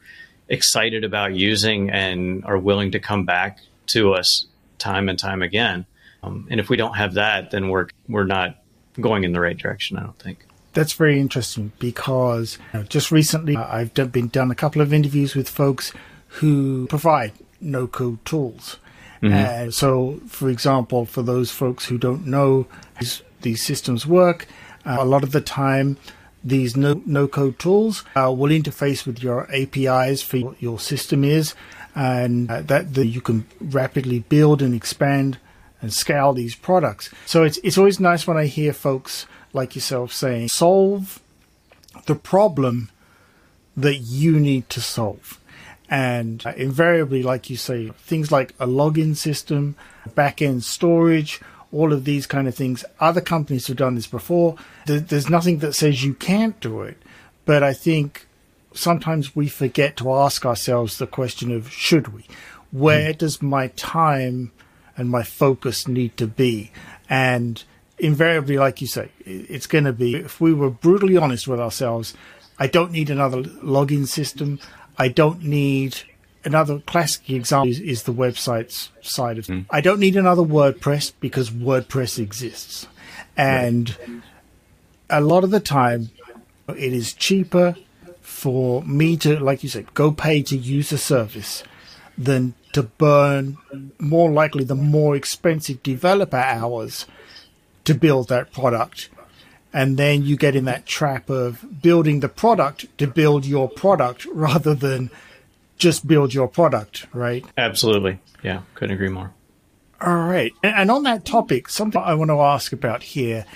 excited 0.49 1.03
about 1.03 1.35
using 1.35 1.91
and 1.91 2.45
are 2.45 2.59
willing 2.59 2.93
to 2.93 3.01
come 3.01 3.25
back 3.25 3.61
to 3.89 4.15
us 4.15 4.47
time 4.79 5.09
and 5.09 5.19
time 5.19 5.43
again. 5.43 5.87
Um, 6.23 6.47
and 6.51 6.61
if 6.61 6.69
we 6.69 6.77
don't 6.77 6.95
have 6.95 7.15
that, 7.15 7.51
then 7.51 7.69
we're 7.69 7.89
we're 8.09 8.25
not 8.25 8.57
going 9.01 9.25
in 9.25 9.33
the 9.33 9.41
right 9.41 9.57
direction. 9.57 9.97
I 9.97 10.03
don't 10.03 10.19
think 10.19 10.47
that's 10.73 10.93
very 10.93 11.19
interesting 11.19 11.73
because 11.79 12.59
you 12.73 12.81
know, 12.81 12.87
just 12.87 13.11
recently 13.11 13.57
uh, 13.57 13.67
I've 13.67 13.95
done, 13.95 14.09
been 14.09 14.29
done 14.29 14.51
a 14.51 14.55
couple 14.55 14.83
of 14.83 14.93
interviews 14.93 15.35
with 15.35 15.49
folks 15.49 15.93
who 16.29 16.87
provide 16.89 17.33
no 17.61 17.87
code 17.87 18.23
tools. 18.25 18.77
Mm-hmm. 19.23 19.33
And 19.33 19.75
so, 19.75 20.21
for 20.29 20.51
example, 20.51 21.07
for 21.07 21.23
those 21.23 21.51
folks 21.51 21.87
who 21.87 21.97
don't 21.97 22.27
know 22.27 22.67
these, 23.01 23.23
these 23.41 23.63
systems 23.65 24.07
work, 24.07 24.47
uh, 24.85 24.99
a 25.01 25.05
lot 25.05 25.23
of 25.23 25.33
the 25.33 25.41
time 25.41 25.97
these 26.45 26.77
no, 26.77 27.03
no 27.07 27.27
code 27.27 27.59
tools 27.59 28.05
uh, 28.15 28.31
will 28.31 28.51
interface 28.51 29.07
with 29.07 29.23
your 29.23 29.49
APIs 29.53 30.23
for 30.23 30.37
your, 30.37 30.57
your 30.61 30.79
system 30.79 31.25
is, 31.25 31.55
and 31.97 32.51
uh, 32.51 32.61
that, 32.61 32.95
that 32.95 33.07
you 33.07 33.21
can 33.21 33.47
rapidly 33.59 34.21
build 34.21 34.61
and 34.63 34.75
expand 34.75 35.39
and 35.81 35.93
scale 35.93 36.33
these 36.33 36.55
products. 36.55 37.11
So 37.25 37.43
it's 37.43 37.59
it's 37.65 37.79
always 37.79 37.99
nice 37.99 38.27
when 38.27 38.37
I 38.37 38.47
hear 38.47 38.73
folks 38.73 39.27
like 39.53 39.75
yourself 39.75 40.13
saying, 40.13 40.49
solve 40.49 41.21
the 42.05 42.15
problem 42.15 42.91
that 43.77 43.97
you 43.97 44.39
need 44.39 44.69
to 44.71 44.81
solve. 44.81 45.41
And 45.89 46.45
uh, 46.45 46.53
invariably, 46.57 47.23
like 47.23 47.49
you 47.49 47.57
say, 47.57 47.91
things 47.91 48.31
like 48.31 48.55
a 48.61 48.67
login 48.67 49.17
system, 49.17 49.77
back 50.15 50.43
end 50.43 50.65
storage, 50.65 51.41
all 51.73 51.93
of 51.93 52.05
these 52.05 52.27
kind 52.27 52.47
of 52.47 52.55
things. 52.55 52.85
Other 53.01 53.21
companies 53.21 53.69
have 53.69 53.77
done 53.77 53.95
this 53.95 54.07
before. 54.07 54.57
There's 54.87 55.31
nothing 55.31 55.59
that 55.59 55.75
says 55.75 56.05
you 56.05 56.15
can't 56.15 56.59
do 56.61 56.83
it. 56.83 56.99
But 57.45 57.63
I 57.63 57.73
think 57.73 58.27
sometimes 58.77 59.35
we 59.35 59.49
forget 59.49 59.97
to 59.99 60.13
ask 60.13 60.45
ourselves 60.45 60.99
the 60.99 61.07
question 61.07 61.51
of 61.51 61.71
should 61.71 62.09
we? 62.09 62.27
Where 62.71 63.13
mm. 63.13 63.19
does 63.19 63.43
my 63.43 63.69
time 63.69 64.53
and 64.97 65.09
my 65.09 65.23
focus 65.23 65.89
need 65.89 66.17
to 66.17 66.27
be? 66.27 66.71
And 67.09 67.63
invariably, 67.99 68.59
like 68.59 68.81
you 68.81 68.87
say, 68.87 69.11
it's 69.25 69.67
going 69.67 69.85
to 69.85 69.93
be, 69.93 70.15
if 70.17 70.41
we 70.41 70.53
were 70.53 70.71
brutally 70.71 71.17
honest 71.17 71.49
with 71.49 71.61
ourselves, 71.61 72.15
I 72.59 72.67
don't 72.67 72.93
need 72.93 73.11
another 73.11 73.43
login 73.43 74.07
system. 74.07 74.59
I 74.99 75.09
don't 75.09 75.43
need 75.43 75.99
another 76.45 76.79
classic 76.81 77.29
example 77.31 77.71
is, 77.71 77.81
is 77.81 78.03
the 78.05 78.15
website's 78.15 78.91
side 79.03 79.39
of 79.39 79.47
mm. 79.47 79.67
I 79.71 79.81
don't 79.81 80.01
need 80.01 80.17
another 80.17 80.43
WordPress 80.43 81.13
because 81.21 81.51
WordPress 81.51 82.19
exists. 82.19 82.87
And 83.37 83.97
right. 84.01 84.23
a 85.11 85.21
lot 85.21 85.45
of 85.45 85.51
the 85.51 85.61
time, 85.61 86.11
it 86.69 86.93
is 86.93 87.13
cheaper 87.13 87.77
for 88.27 88.83
me 88.83 89.17
to, 89.17 89.39
like 89.39 89.63
you 89.63 89.69
said, 89.69 89.95
go 89.95 90.11
pay 90.11 90.43
to 90.43 90.57
use 90.57 90.91
a 90.91 90.99
service 90.99 91.63
than 92.19 92.55
to 92.73 92.83
burn 92.83 93.57
more 94.01 94.29
likely 94.29 94.65
the 94.65 94.75
more 94.75 95.15
expensive 95.15 95.81
developer 95.85 96.37
hours 96.37 97.07
to 97.85 97.95
build 97.95 98.29
that 98.29 98.53
product. 98.53 99.11
And 99.73 99.97
then 99.97 100.25
you 100.25 100.37
get 100.37 100.57
in 100.57 100.65
that 100.65 100.87
trap 100.87 101.31
of 101.31 101.81
building 101.81 102.19
the 102.19 102.29
product 102.29 102.87
to 102.99 103.07
build 103.07 103.47
your 103.47 103.69
product 103.69 104.25
rather 104.33 104.75
than 104.75 105.11
just 105.79 106.09
build 106.09 106.35
your 106.35 106.49
product, 106.49 107.07
right? 107.15 107.45
Absolutely. 107.57 108.19
Yeah, 108.43 108.63
couldn't 108.75 108.97
agree 108.97 109.09
more. 109.09 109.33
All 110.01 110.27
right. 110.27 110.53
And 110.65 110.91
on 110.91 111.05
that 111.05 111.25
topic, 111.25 111.69
something 111.69 112.03
I 112.03 112.15
want 112.15 112.31
to 112.31 112.41
ask 112.41 112.73
about 112.73 113.05
here 113.05 113.47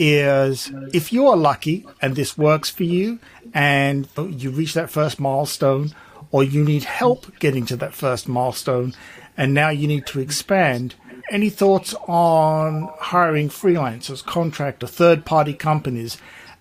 is 0.00 0.72
if 0.94 1.12
you 1.12 1.28
are 1.28 1.36
lucky 1.36 1.86
and 2.00 2.16
this 2.16 2.38
works 2.38 2.70
for 2.70 2.84
you 2.84 3.18
and 3.52 4.08
you 4.16 4.50
reach 4.50 4.72
that 4.72 4.88
first 4.88 5.20
milestone, 5.20 5.94
or 6.30 6.42
you 6.42 6.64
need 6.64 6.84
help 6.84 7.38
getting 7.38 7.66
to 7.66 7.76
that 7.76 7.92
first 7.92 8.26
milestone, 8.26 8.94
and 9.36 9.52
now 9.52 9.68
you 9.68 9.86
need 9.86 10.06
to 10.06 10.20
expand, 10.20 10.94
any 11.30 11.50
thoughts 11.50 11.94
on 12.08 12.88
hiring 12.98 13.48
freelancers, 13.48 14.24
contractor, 14.24 14.86
third 14.86 15.24
party 15.24 15.52
companies, 15.52 16.16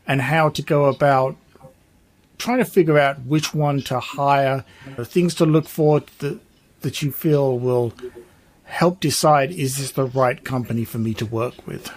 and 0.06 0.22
how 0.22 0.50
to 0.50 0.62
go 0.62 0.86
about 0.86 1.38
trying 2.38 2.58
to 2.58 2.66
figure 2.66 2.98
out 2.98 3.22
which 3.22 3.54
one 3.54 3.82
to 3.82 4.00
hire, 4.00 4.66
things 5.04 5.34
to 5.36 5.46
look 5.46 5.68
for 5.68 6.02
that, 6.20 6.40
that 6.82 7.02
you 7.02 7.12
feel 7.12 7.58
will 7.58 7.94
help 8.64 9.00
decide 9.00 9.52
is 9.52 9.78
this 9.78 9.92
the 9.92 10.06
right 10.06 10.44
company 10.44 10.84
for 10.84 10.98
me 10.98 11.14
to 11.14 11.26
work 11.26 11.66
with? 11.66 11.92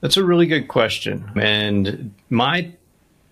That's 0.00 0.16
a 0.16 0.24
really 0.24 0.46
good 0.46 0.68
question. 0.68 1.32
And 1.40 2.14
my 2.30 2.72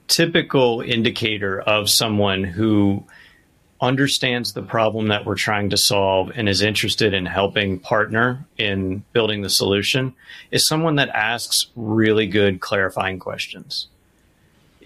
typical 0.09 0.81
indicator 0.81 1.61
of 1.61 1.89
someone 1.89 2.45
who 2.45 3.05
understands 3.81 4.53
the 4.53 4.63
problem 4.63 5.09
that 5.09 5.27
we're 5.27 5.35
trying 5.35 5.69
to 5.71 5.77
solve 5.77 6.33
and 6.35 6.49
is 6.49 6.63
interested 6.63 7.13
in 7.13 7.27
helping 7.27 7.79
partner 7.79 8.47
in 8.57 9.05
building 9.13 9.43
the 9.43 9.51
solution 9.51 10.15
is 10.51 10.67
someone 10.67 10.97
that 10.97 11.11
asks 11.11 11.67
really 11.77 12.27
good 12.27 12.61
clarifying 12.61 13.19
questions. 13.19 13.89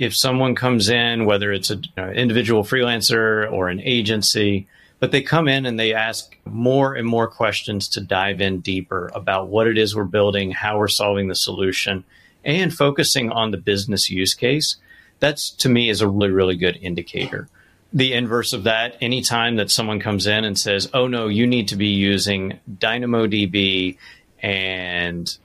if 0.01 0.17
someone 0.17 0.55
comes 0.55 0.89
in, 0.89 1.27
whether 1.27 1.53
it's 1.53 1.69
an 1.69 1.85
individual 2.15 2.65
freelancer 2.65 3.53
or 3.53 3.69
an 3.69 3.81
agency, 3.81 4.67
but 5.01 5.11
they 5.11 5.23
come 5.23 5.49
in 5.49 5.67
and 5.67 5.81
they 5.81 5.95
ask 5.95 6.37
more 6.45 6.95
and 6.95 7.09
more 7.09 7.27
questions 7.27 7.89
to 7.89 8.01
dive 8.01 8.41
in 8.41 8.61
deeper 8.61 9.11
about 9.15 9.49
what 9.49 9.67
it 9.67 9.79
is 9.79 9.97
we're 9.97 10.05
building, 10.05 10.51
how 10.51 10.79
we're 10.79 10.89
solving 10.89 11.29
the 11.29 11.35
solution, 11.35 12.05
and 12.45 12.73
focusing 12.73 13.31
on 13.31 13.51
the 13.51 13.57
business 13.57 14.11
use 14.11 14.35
case. 14.35 14.77
That's 15.19 15.51
to 15.53 15.69
me 15.69 15.89
is 15.89 16.03
a 16.03 16.09
really, 16.09 16.31
really 16.31 16.57
good 16.57 16.79
indicator. 16.81 17.49
The 17.93 18.13
inverse 18.13 18.53
of 18.53 18.65
that, 18.65 18.97
anytime 19.01 19.57
that 19.57 19.71
someone 19.71 20.01
comes 20.01 20.27
in 20.27 20.45
and 20.45 20.57
says, 20.59 20.89
oh 20.95 21.09
no, 21.09 21.29
you 21.29 21.47
need 21.47 21.69
to 21.69 21.77
be 21.77 21.89
using 21.89 22.61
DynamoDB 22.71 23.97
and 24.43 25.37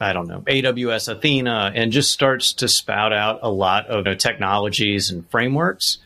I 0.00 0.12
don't 0.12 0.28
know, 0.28 0.40
AWS 0.40 1.08
Athena, 1.08 1.72
and 1.74 1.92
just 1.92 2.10
starts 2.10 2.52
to 2.54 2.68
spout 2.68 3.12
out 3.12 3.40
a 3.42 3.50
lot 3.50 3.86
of 3.88 4.06
you 4.06 4.12
know, 4.12 4.14
technologies 4.14 5.10
and 5.10 5.28
frameworks 5.28 5.98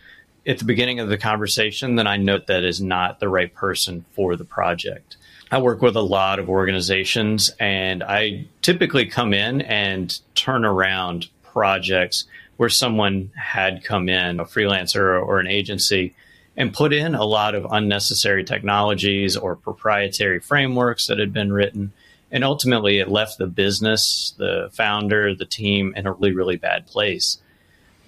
at 0.46 0.58
the 0.58 0.64
beginning 0.64 1.00
of 1.00 1.08
the 1.08 1.18
conversation, 1.18 1.96
then 1.96 2.06
I 2.06 2.16
note 2.16 2.46
that 2.46 2.64
is 2.64 2.80
not 2.80 3.20
the 3.20 3.28
right 3.28 3.52
person 3.52 4.04
for 4.12 4.36
the 4.36 4.44
project. 4.44 5.16
I 5.50 5.58
work 5.58 5.82
with 5.82 5.96
a 5.96 6.02
lot 6.02 6.38
of 6.38 6.48
organizations, 6.48 7.50
and 7.60 8.02
I 8.02 8.46
typically 8.62 9.06
come 9.06 9.34
in 9.34 9.60
and 9.60 10.18
turn 10.34 10.64
around 10.64 11.28
projects 11.42 12.24
where 12.56 12.68
someone 12.68 13.30
had 13.36 13.84
come 13.84 14.08
in, 14.08 14.40
a 14.40 14.44
freelancer 14.44 15.20
or 15.20 15.40
an 15.40 15.46
agency, 15.46 16.14
and 16.56 16.72
put 16.72 16.92
in 16.92 17.14
a 17.14 17.24
lot 17.24 17.54
of 17.54 17.66
unnecessary 17.70 18.44
technologies 18.44 19.36
or 19.36 19.56
proprietary 19.56 20.40
frameworks 20.40 21.06
that 21.06 21.18
had 21.18 21.32
been 21.32 21.52
written 21.52 21.92
and 22.32 22.44
ultimately, 22.44 22.98
it 22.98 23.10
left 23.10 23.36
the 23.36 23.46
business, 23.46 24.34
the 24.38 24.70
founder, 24.72 25.34
the 25.34 25.44
team 25.44 25.92
in 25.94 26.06
a 26.06 26.12
really, 26.12 26.32
really 26.32 26.56
bad 26.56 26.86
place. 26.86 27.36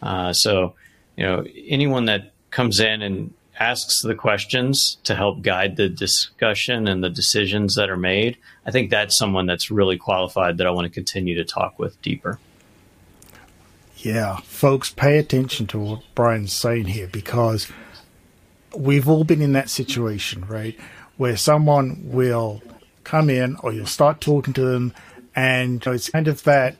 Uh, 0.01 0.33
so, 0.33 0.75
you 1.17 1.25
know, 1.25 1.45
anyone 1.67 2.07
that 2.07 2.33
comes 2.51 2.81
in 2.81 3.03
and 3.03 3.33
asks 3.59 4.03
the 4.03 4.15
questions 4.15 4.99
to 5.05 5.15
help 5.15 5.43
guide 5.43 5.77
the 5.77 5.89
discussion 5.89 6.89
and 6.89 7.05
the 7.05 7.11
decisions 7.11 7.77
that 7.77 7.91
are 7.91 7.97
made, 7.97 8.37
I 8.67 8.71
think 8.71 8.91
that's 8.91 9.17
someone 9.17 9.47
that's 9.47 9.71
really 9.71 9.97
qualified 9.97 10.59
that 10.59 10.67
I 10.67 10.71
want 10.71 10.87
to 10.87 10.91
continue 10.91 11.37
to 11.37 11.45
talk 11.45 11.79
with 11.79 12.01
deeper. 12.03 12.39
Yeah, 13.97 14.39
folks, 14.45 14.91
pay 14.91 15.19
attention 15.19 15.67
to 15.69 15.79
what 15.79 16.03
Brian's 16.15 16.53
saying 16.53 16.87
here 16.87 17.07
because 17.07 17.71
we've 18.77 19.09
all 19.09 19.25
been 19.25 19.41
in 19.41 19.53
that 19.53 19.71
situation, 19.71 20.45
right? 20.47 20.79
Where 21.17 21.37
someone 21.37 22.01
will 22.05 22.63
come 23.05 23.31
in 23.31 23.57
or 23.63 23.73
you'll 23.73 23.87
start 23.87 24.21
talking 24.21 24.53
to 24.55 24.63
them 24.63 24.93
and 25.35 25.87
it's 25.87 26.11
kind 26.11 26.29
of 26.29 26.43
that 26.45 26.77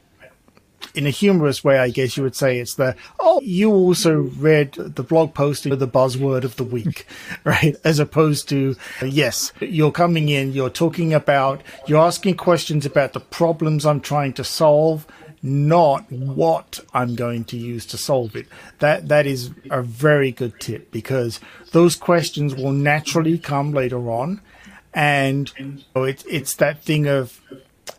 in 0.95 1.07
a 1.07 1.11
humorous 1.11 1.65
way, 1.65 1.79
I 1.79 1.91
guess 1.91 2.17
you 2.17 2.23
would 2.23 2.37
say 2.37 2.59
it's 2.59 2.75
the, 2.75 2.97
oh, 3.19 3.41
you 3.43 3.71
also 3.71 4.31
read 4.39 4.73
the 4.73 5.03
blog 5.03 5.35
post 5.35 5.67
with 5.67 5.81
the 5.81 5.89
buzzword 5.89 6.45
of 6.45 6.57
the 6.57 6.65
week, 6.65 7.07
right? 7.45 7.77
As 7.85 7.99
opposed 7.99 8.49
to, 8.51 8.77
yes, 9.05 9.53
you're 9.61 9.93
coming 9.93 10.29
in, 10.29 10.53
you're 10.53 10.71
talking 10.71 11.13
about, 11.13 11.63
you're 11.87 12.01
asking 12.01 12.37
questions 12.37 12.87
about 12.87 13.13
the 13.13 13.21
problems 13.21 13.87
I'm 13.87 14.01
trying 14.01 14.33
to 14.35 14.45
solve, 14.45 15.07
not 15.43 16.11
what 16.11 16.81
I'm 16.95 17.15
going 17.15 17.45
to 17.45 17.57
use 17.57 17.85
to 17.87 17.99
solve 17.99 18.35
it. 18.35 18.47
That, 18.79 19.09
that 19.09 19.27
is 19.27 19.51
a 19.71 19.83
very 19.83 20.33
good 20.33 20.59
tip 20.61 20.91
because 20.91 21.41
those 21.73 21.97
questions 21.97 22.55
will 22.55 22.73
naturally 22.73 23.39
come 23.39 23.73
later 23.73 24.11
on 24.11 24.41
and 24.95 25.53
it's 25.97 26.25
it's 26.27 26.55
that 26.55 26.81
thing 26.83 27.09
of 27.09 27.41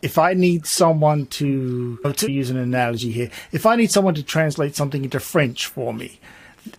if 0.02 0.18
I 0.18 0.34
need 0.34 0.66
someone 0.66 1.22
oh, 1.22 1.24
to 1.24 2.12
to 2.12 2.30
use 2.30 2.50
an 2.50 2.56
analogy 2.56 3.12
here, 3.12 3.30
if 3.52 3.66
I 3.66 3.76
need 3.76 3.90
someone 3.90 4.14
to 4.14 4.22
translate 4.22 4.76
something 4.76 5.04
into 5.04 5.20
French 5.20 5.66
for 5.66 5.92
me, 5.92 6.20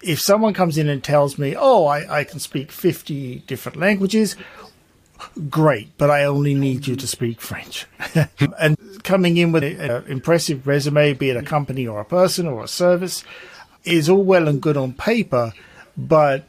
if 0.01 0.19
someone 0.19 0.53
comes 0.53 0.77
in 0.77 0.89
and 0.89 1.03
tells 1.03 1.38
me, 1.38 1.55
"Oh, 1.57 1.86
I, 1.86 2.19
I 2.19 2.24
can 2.24 2.39
speak 2.39 2.71
fifty 2.71 3.39
different 3.47 3.77
languages," 3.77 4.36
great, 5.50 5.97
but 5.97 6.09
I 6.09 6.24
only 6.24 6.53
need 6.53 6.88
you 6.88 6.95
to 6.95 7.07
speak 7.07 7.41
French. 7.41 7.86
and 8.59 8.77
coming 9.03 9.37
in 9.37 9.51
with 9.51 9.63
an 9.63 10.05
impressive 10.07 10.68
resume, 10.68 11.13
be 11.13 11.29
it 11.29 11.37
a 11.37 11.44
company 11.44 11.87
or 11.87 12.00
a 12.00 12.05
person 12.05 12.48
or 12.48 12.63
a 12.63 12.68
service, 12.68 13.24
is 13.83 14.09
all 14.09 14.24
well 14.24 14.48
and 14.48 14.61
good 14.61 14.77
on 14.77 14.94
paper, 14.94 15.53
but 15.96 16.44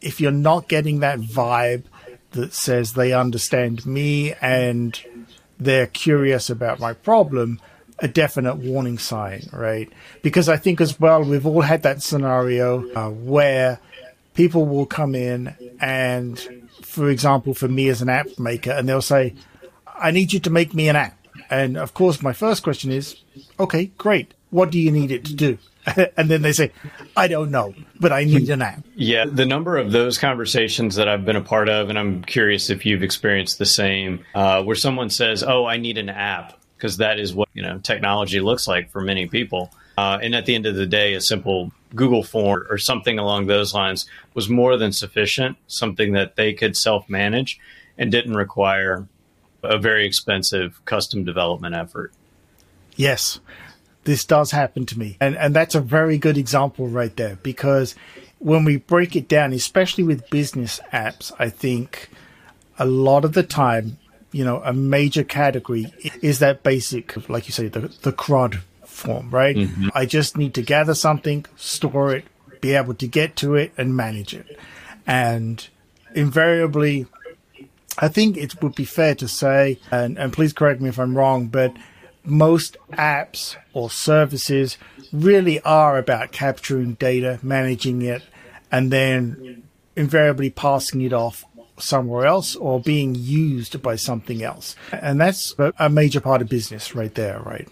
if 0.00 0.20
you're 0.20 0.32
not 0.32 0.68
getting 0.68 1.00
that 1.00 1.20
vibe 1.20 1.84
that 2.32 2.54
says 2.54 2.92
they 2.92 3.12
understand 3.12 3.84
me 3.84 4.34
and 4.40 5.00
they're 5.60 5.86
curious 5.86 6.50
about 6.50 6.80
my 6.80 6.94
problem, 6.94 7.60
a 7.98 8.08
definite 8.08 8.56
warning 8.56 8.98
sign, 8.98 9.42
right? 9.52 9.92
Because 10.22 10.48
I 10.48 10.56
think 10.56 10.80
as 10.80 10.98
well, 10.98 11.22
we've 11.22 11.46
all 11.46 11.60
had 11.60 11.82
that 11.82 12.02
scenario 12.02 12.90
uh, 12.94 13.10
where 13.10 13.78
people 14.34 14.64
will 14.64 14.86
come 14.86 15.14
in 15.14 15.54
and, 15.80 16.38
for 16.82 17.10
example, 17.10 17.54
for 17.54 17.68
me 17.68 17.88
as 17.88 18.00
an 18.00 18.08
app 18.08 18.38
maker, 18.38 18.70
and 18.70 18.88
they'll 18.88 19.02
say, 19.02 19.34
I 19.86 20.10
need 20.10 20.32
you 20.32 20.40
to 20.40 20.50
make 20.50 20.74
me 20.74 20.88
an 20.88 20.96
app. 20.96 21.16
And 21.50 21.76
of 21.76 21.94
course, 21.94 22.22
my 22.22 22.32
first 22.32 22.62
question 22.62 22.90
is, 22.90 23.16
okay, 23.58 23.86
great. 23.98 24.34
What 24.50 24.70
do 24.70 24.78
you 24.80 24.90
need 24.90 25.10
it 25.10 25.24
to 25.26 25.34
do? 25.34 25.58
and 26.16 26.30
then 26.30 26.42
they 26.42 26.52
say, 26.52 26.72
I 27.16 27.28
don't 27.28 27.50
know, 27.50 27.74
but 27.98 28.12
I 28.12 28.24
need 28.24 28.48
an 28.50 28.62
app. 28.62 28.84
Yeah, 28.94 29.24
the 29.26 29.46
number 29.46 29.78
of 29.78 29.92
those 29.92 30.18
conversations 30.18 30.96
that 30.96 31.08
I've 31.08 31.24
been 31.24 31.36
a 31.36 31.42
part 31.42 31.68
of, 31.68 31.88
and 31.88 31.98
I'm 31.98 32.22
curious 32.22 32.70
if 32.70 32.86
you've 32.86 33.02
experienced 33.02 33.58
the 33.58 33.66
same, 33.66 34.24
uh, 34.34 34.62
where 34.62 34.76
someone 34.76 35.10
says, 35.10 35.42
Oh, 35.42 35.66
I 35.66 35.76
need 35.76 35.98
an 35.98 36.08
app, 36.08 36.58
because 36.76 36.98
that 36.98 37.18
is 37.18 37.34
what 37.34 37.48
you 37.54 37.62
know 37.62 37.78
technology 37.78 38.40
looks 38.40 38.66
like 38.66 38.90
for 38.90 39.00
many 39.00 39.26
people. 39.26 39.72
Uh, 39.96 40.18
and 40.22 40.34
at 40.34 40.46
the 40.46 40.54
end 40.54 40.66
of 40.66 40.74
the 40.74 40.86
day, 40.86 41.14
a 41.14 41.20
simple 41.20 41.72
Google 41.94 42.22
form 42.22 42.66
or 42.70 42.78
something 42.78 43.18
along 43.18 43.46
those 43.46 43.74
lines 43.74 44.06
was 44.34 44.48
more 44.48 44.76
than 44.76 44.92
sufficient, 44.92 45.56
something 45.66 46.12
that 46.12 46.36
they 46.36 46.52
could 46.52 46.76
self 46.76 47.08
manage 47.08 47.58
and 47.98 48.10
didn't 48.10 48.34
require 48.34 49.06
a 49.62 49.78
very 49.78 50.06
expensive 50.06 50.82
custom 50.86 51.24
development 51.24 51.74
effort. 51.74 52.12
Yes 52.96 53.40
this 54.04 54.24
does 54.24 54.50
happen 54.50 54.86
to 54.86 54.98
me. 54.98 55.16
And, 55.20 55.36
and 55.36 55.54
that's 55.54 55.74
a 55.74 55.80
very 55.80 56.18
good 56.18 56.38
example 56.38 56.88
right 56.88 57.14
there 57.16 57.38
because 57.42 57.94
when 58.38 58.64
we 58.64 58.76
break 58.76 59.14
it 59.14 59.28
down, 59.28 59.52
especially 59.52 60.04
with 60.04 60.28
business 60.30 60.80
apps, 60.92 61.32
I 61.38 61.50
think 61.50 62.08
a 62.78 62.86
lot 62.86 63.24
of 63.24 63.34
the 63.34 63.42
time, 63.42 63.98
you 64.32 64.44
know, 64.44 64.62
a 64.64 64.72
major 64.72 65.22
category 65.22 65.92
is 66.22 66.38
that 66.38 66.62
basic, 66.62 67.28
like 67.28 67.46
you 67.46 67.52
say, 67.52 67.68
the, 67.68 67.80
the 68.02 68.12
CRUD 68.12 68.60
form, 68.84 69.30
right? 69.30 69.56
Mm-hmm. 69.56 69.88
I 69.94 70.06
just 70.06 70.36
need 70.36 70.54
to 70.54 70.62
gather 70.62 70.94
something, 70.94 71.44
store 71.56 72.14
it, 72.14 72.24
be 72.60 72.74
able 72.74 72.94
to 72.94 73.06
get 73.06 73.36
to 73.36 73.54
it 73.54 73.72
and 73.76 73.96
manage 73.96 74.34
it. 74.34 74.58
And 75.06 75.66
invariably, 76.14 77.06
I 77.98 78.08
think 78.08 78.36
it 78.36 78.62
would 78.62 78.74
be 78.74 78.84
fair 78.84 79.14
to 79.16 79.28
say, 79.28 79.78
and, 79.90 80.18
and 80.18 80.32
please 80.32 80.52
correct 80.52 80.80
me 80.80 80.88
if 80.88 80.98
I'm 80.98 81.16
wrong, 81.16 81.48
but 81.48 81.74
most 82.24 82.76
apps 82.92 83.56
or 83.72 83.90
services 83.90 84.78
really 85.12 85.60
are 85.60 85.98
about 85.98 86.32
capturing 86.32 86.94
data, 86.94 87.38
managing 87.42 88.02
it, 88.02 88.22
and 88.70 88.90
then 88.90 89.62
invariably 89.96 90.50
passing 90.50 91.00
it 91.00 91.12
off 91.12 91.44
somewhere 91.78 92.26
else 92.26 92.54
or 92.56 92.80
being 92.80 93.14
used 93.14 93.80
by 93.82 93.96
something 93.96 94.42
else. 94.42 94.76
And 94.92 95.20
that's 95.20 95.54
a 95.78 95.88
major 95.88 96.20
part 96.20 96.42
of 96.42 96.48
business 96.48 96.94
right 96.94 97.14
there, 97.14 97.40
right? 97.40 97.68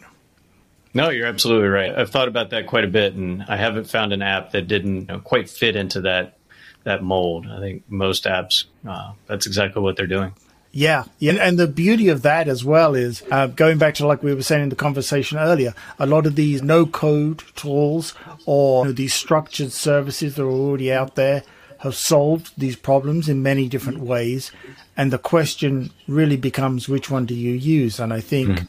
No, 0.94 1.10
you're 1.10 1.26
absolutely 1.26 1.68
right. 1.68 1.94
I've 1.94 2.10
thought 2.10 2.28
about 2.28 2.50
that 2.50 2.66
quite 2.66 2.84
a 2.84 2.88
bit, 2.88 3.14
and 3.14 3.44
I 3.46 3.56
haven't 3.56 3.84
found 3.84 4.12
an 4.12 4.22
app 4.22 4.52
that 4.52 4.66
didn't 4.66 5.00
you 5.02 5.06
know, 5.06 5.18
quite 5.20 5.48
fit 5.50 5.76
into 5.76 6.00
that 6.02 6.38
that 6.84 7.02
mold. 7.02 7.46
I 7.46 7.60
think 7.60 7.82
most 7.88 8.24
apps, 8.24 8.64
uh, 8.88 9.12
that's 9.26 9.46
exactly 9.46 9.82
what 9.82 9.96
they're 9.96 10.06
doing. 10.06 10.32
Yeah, 10.70 11.04
yeah, 11.18 11.32
and 11.32 11.58
the 11.58 11.66
beauty 11.66 12.08
of 12.08 12.22
that 12.22 12.46
as 12.46 12.64
well 12.64 12.94
is 12.94 13.22
uh, 13.30 13.46
going 13.46 13.78
back 13.78 13.94
to 13.94 14.06
like 14.06 14.22
we 14.22 14.34
were 14.34 14.42
saying 14.42 14.64
in 14.64 14.68
the 14.68 14.76
conversation 14.76 15.38
earlier. 15.38 15.74
A 15.98 16.06
lot 16.06 16.26
of 16.26 16.36
these 16.36 16.62
no-code 16.62 17.42
tools 17.56 18.14
or 18.44 18.84
you 18.84 18.88
know, 18.90 18.92
these 18.92 19.14
structured 19.14 19.72
services 19.72 20.34
that 20.34 20.42
are 20.42 20.50
already 20.50 20.92
out 20.92 21.14
there 21.14 21.42
have 21.78 21.94
solved 21.94 22.52
these 22.58 22.76
problems 22.76 23.28
in 23.28 23.42
many 23.42 23.68
different 23.68 24.00
ways, 24.00 24.52
and 24.96 25.10
the 25.10 25.18
question 25.18 25.90
really 26.06 26.36
becomes 26.36 26.88
which 26.88 27.10
one 27.10 27.24
do 27.24 27.34
you 27.34 27.54
use? 27.54 27.98
And 27.98 28.12
I 28.12 28.20
think 28.20 28.48
mm. 28.48 28.68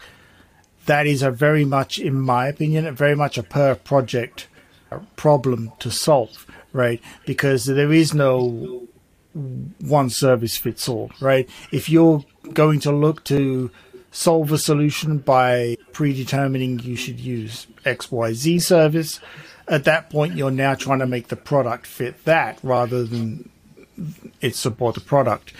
that 0.85 1.05
is 1.05 1.21
a 1.21 1.31
very 1.31 1.65
much, 1.65 1.99
in 1.99 2.19
my 2.19 2.47
opinion, 2.47 2.95
very 2.95 3.15
much 3.15 3.38
a 3.38 3.43
per 3.43 3.75
project 3.75 4.47
problem 5.15 5.71
to 5.79 5.91
solve, 5.91 6.45
right? 6.71 7.01
Because 7.25 7.65
there 7.65 7.91
is 7.91 8.13
no 8.13 8.88
one 9.33 10.09
service 10.09 10.57
fits 10.57 10.89
all, 10.89 11.11
right? 11.19 11.49
If 11.71 11.89
you're 11.89 12.25
going 12.53 12.79
to 12.81 12.91
look 12.91 13.23
to 13.25 13.71
solve 14.11 14.51
a 14.51 14.57
solution 14.57 15.19
by 15.19 15.77
predetermining 15.93 16.79
you 16.79 16.95
should 16.95 17.19
use 17.19 17.67
XYZ 17.85 18.61
service, 18.61 19.19
at 19.67 19.83
that 19.83 20.09
point 20.09 20.35
you're 20.35 20.51
now 20.51 20.73
trying 20.73 20.99
to 20.99 21.07
make 21.07 21.27
the 21.27 21.35
product 21.35 21.85
fit 21.85 22.25
that 22.25 22.57
rather 22.63 23.03
than 23.03 23.49
it 24.41 24.55
support 24.55 24.95
the 24.95 25.01
product. 25.01 25.53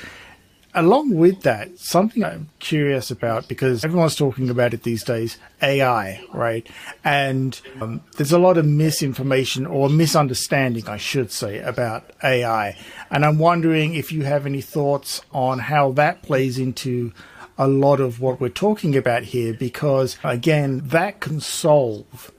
Along 0.74 1.16
with 1.16 1.42
that, 1.42 1.80
something 1.80 2.24
I'm 2.24 2.50
curious 2.60 3.10
about 3.10 3.48
because 3.48 3.84
everyone's 3.84 4.16
talking 4.16 4.50
about 4.50 4.74
it 4.74 4.84
these 4.84 5.04
days 5.04 5.38
AI, 5.62 6.24
right? 6.34 6.68
And 7.04 7.60
um, 7.82 8.02
there's 8.18 8.32
a 8.32 8.40
lot 8.40 8.58
of 8.58 8.66
misinformation 8.66 9.66
or 9.66 9.90
misunderstanding, 9.90 10.88
I 10.88 10.98
should 10.98 11.32
say, 11.32 11.60
about 11.60 12.12
AI. 12.24 12.78
And 13.10 13.26
I'm 13.26 13.40
wondering 13.40 13.96
if 13.96 14.12
you 14.12 14.24
have 14.24 14.46
any 14.46 14.62
thoughts 14.62 15.22
on 15.32 15.60
how 15.60 15.92
that 15.94 16.22
plays 16.22 16.60
into 16.60 17.14
a 17.58 17.68
lot 17.68 18.00
of 18.00 18.22
what 18.22 18.40
we're 18.40 18.50
talking 18.50 18.96
about 18.96 19.24
here, 19.24 19.54
because 19.54 20.18
again, 20.24 20.82
that 20.86 21.20
can 21.20 21.42
solve 21.42 22.32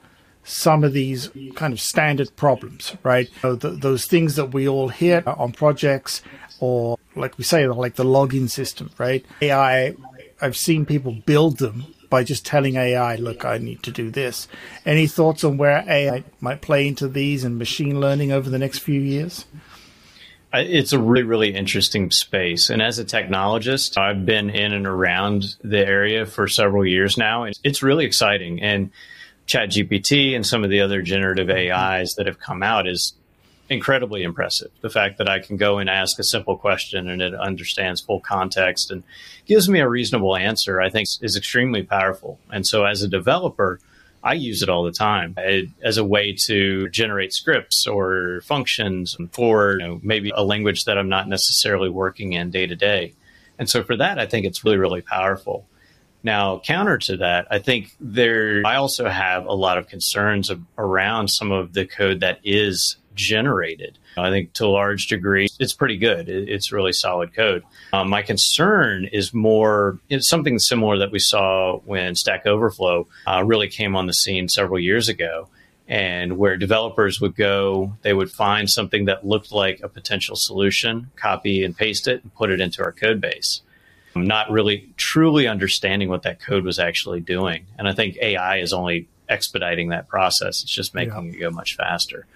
some 0.43 0.83
of 0.83 0.93
these 0.93 1.29
kind 1.55 1.71
of 1.73 1.79
standard 1.79 2.35
problems, 2.35 2.95
right? 3.03 3.29
So 3.41 3.55
th- 3.55 3.81
those 3.81 4.05
things 4.05 4.35
that 4.35 4.47
we 4.47 4.67
all 4.67 4.89
hear 4.89 5.21
on 5.27 5.51
projects 5.51 6.23
or 6.61 6.97
like 7.15 7.37
we 7.37 7.43
say, 7.43 7.67
like 7.67 7.95
the 7.95 8.05
login 8.05 8.49
system, 8.49 8.91
right? 8.97 9.25
AI, 9.41 9.95
I've 10.39 10.55
seen 10.55 10.85
people 10.85 11.11
build 11.25 11.57
them 11.57 11.93
by 12.09 12.23
just 12.23 12.45
telling 12.45 12.75
AI, 12.75 13.15
look, 13.15 13.43
I 13.43 13.57
need 13.57 13.83
to 13.83 13.91
do 13.91 14.11
this. 14.11 14.47
Any 14.85 15.07
thoughts 15.07 15.43
on 15.43 15.57
where 15.57 15.83
AI 15.87 16.23
might 16.39 16.61
play 16.61 16.87
into 16.87 17.07
these 17.07 17.43
and 17.43 17.57
machine 17.57 17.99
learning 17.99 18.31
over 18.31 18.49
the 18.49 18.59
next 18.59 18.79
few 18.79 18.99
years? 18.99 19.45
It's 20.53 20.91
a 20.91 20.99
really, 20.99 21.23
really 21.23 21.55
interesting 21.55 22.11
space. 22.11 22.69
And 22.69 22.81
as 22.81 22.99
a 22.99 23.05
technologist, 23.05 23.97
I've 23.97 24.25
been 24.25 24.49
in 24.49 24.73
and 24.73 24.85
around 24.85 25.55
the 25.63 25.79
area 25.79 26.25
for 26.25 26.47
several 26.47 26.85
years 26.85 27.17
now. 27.17 27.43
And 27.43 27.57
it's 27.63 27.81
really 27.81 28.05
exciting. 28.05 28.61
And 28.61 28.91
ChatGPT 29.47 30.35
and 30.35 30.45
some 30.45 30.65
of 30.65 30.69
the 30.69 30.81
other 30.81 31.01
generative 31.01 31.49
AIs 31.49 32.15
that 32.15 32.27
have 32.27 32.39
come 32.39 32.61
out 32.61 32.87
is 32.87 33.13
incredibly 33.71 34.21
impressive. 34.23 34.69
The 34.81 34.89
fact 34.89 35.17
that 35.17 35.29
I 35.29 35.39
can 35.39 35.55
go 35.55 35.77
and 35.77 35.89
ask 35.89 36.19
a 36.19 36.23
simple 36.23 36.57
question 36.57 37.09
and 37.09 37.21
it 37.21 37.33
understands 37.33 38.01
full 38.01 38.19
context 38.19 38.91
and 38.91 39.01
gives 39.45 39.69
me 39.69 39.79
a 39.79 39.87
reasonable 39.87 40.35
answer, 40.35 40.81
I 40.81 40.89
think 40.89 41.07
is 41.21 41.37
extremely 41.37 41.81
powerful. 41.81 42.37
And 42.51 42.67
so 42.67 42.83
as 42.83 43.01
a 43.01 43.07
developer, 43.07 43.79
I 44.23 44.33
use 44.33 44.61
it 44.61 44.67
all 44.67 44.83
the 44.83 44.91
time 44.91 45.35
as 45.81 45.97
a 45.97 46.03
way 46.03 46.35
to 46.47 46.89
generate 46.89 47.31
scripts 47.31 47.87
or 47.87 48.41
functions 48.43 49.15
for 49.31 49.77
you 49.79 49.87
know, 49.87 49.99
maybe 50.03 50.31
a 50.35 50.43
language 50.43 50.83
that 50.83 50.97
I'm 50.97 51.09
not 51.09 51.29
necessarily 51.29 51.89
working 51.89 52.33
in 52.33 52.51
day 52.51 52.67
to 52.67 52.75
day. 52.75 53.13
And 53.57 53.69
so 53.69 53.83
for 53.83 53.95
that, 53.95 54.19
I 54.19 54.25
think 54.25 54.45
it's 54.45 54.65
really, 54.65 54.77
really 54.77 55.01
powerful. 55.01 55.65
Now, 56.23 56.59
counter 56.59 56.97
to 56.99 57.17
that, 57.17 57.47
I 57.49 57.59
think 57.59 57.95
there, 57.99 58.61
I 58.65 58.75
also 58.75 59.07
have 59.07 59.45
a 59.45 59.53
lot 59.53 59.77
of 59.77 59.87
concerns 59.87 60.51
around 60.77 61.29
some 61.29 61.51
of 61.51 61.73
the 61.73 61.85
code 61.85 62.19
that 62.19 62.39
is 62.43 62.97
generated. 63.15 63.97
I 64.17 64.29
think 64.29 64.53
to 64.53 64.65
a 64.65 64.67
large 64.67 65.07
degree, 65.07 65.47
it's 65.59 65.73
pretty 65.73 65.97
good. 65.97 66.29
It's 66.29 66.71
really 66.71 66.93
solid 66.93 67.33
code. 67.33 67.63
Um, 67.93 68.09
my 68.09 68.21
concern 68.21 69.07
is 69.11 69.33
more, 69.33 69.99
it's 70.09 70.29
something 70.29 70.59
similar 70.59 70.97
that 70.99 71.11
we 71.11 71.19
saw 71.19 71.77
when 71.85 72.15
Stack 72.15 72.45
Overflow 72.45 73.07
uh, 73.27 73.43
really 73.45 73.67
came 73.67 73.95
on 73.95 74.07
the 74.07 74.13
scene 74.13 74.47
several 74.47 74.79
years 74.79 75.09
ago. 75.09 75.47
And 75.87 76.37
where 76.37 76.55
developers 76.55 77.19
would 77.19 77.35
go, 77.35 77.97
they 78.01 78.13
would 78.13 78.31
find 78.31 78.69
something 78.69 79.05
that 79.05 79.25
looked 79.27 79.51
like 79.51 79.81
a 79.83 79.89
potential 79.89 80.37
solution, 80.37 81.11
copy 81.17 81.65
and 81.65 81.75
paste 81.75 82.07
it, 82.07 82.23
and 82.23 82.33
put 82.33 82.49
it 82.49 82.61
into 82.61 82.81
our 82.81 82.93
code 82.93 83.19
base. 83.19 83.61
Not 84.15 84.49
really 84.49 84.89
truly 84.95 85.47
understanding 85.47 86.07
what 86.07 86.23
that 86.23 86.39
code 86.39 86.63
was 86.63 86.79
actually 86.79 87.19
doing. 87.19 87.65
And 87.77 87.89
I 87.89 87.93
think 87.93 88.17
AI 88.21 88.57
is 88.57 88.71
only 88.71 89.09
expediting 89.31 89.89
that 89.89 90.07
process. 90.07 90.61
It's 90.61 90.71
just 90.71 90.93
making 90.93 91.25
yeah. 91.25 91.31
it 91.31 91.39
go 91.39 91.49
much 91.49 91.75
faster. 91.75 92.27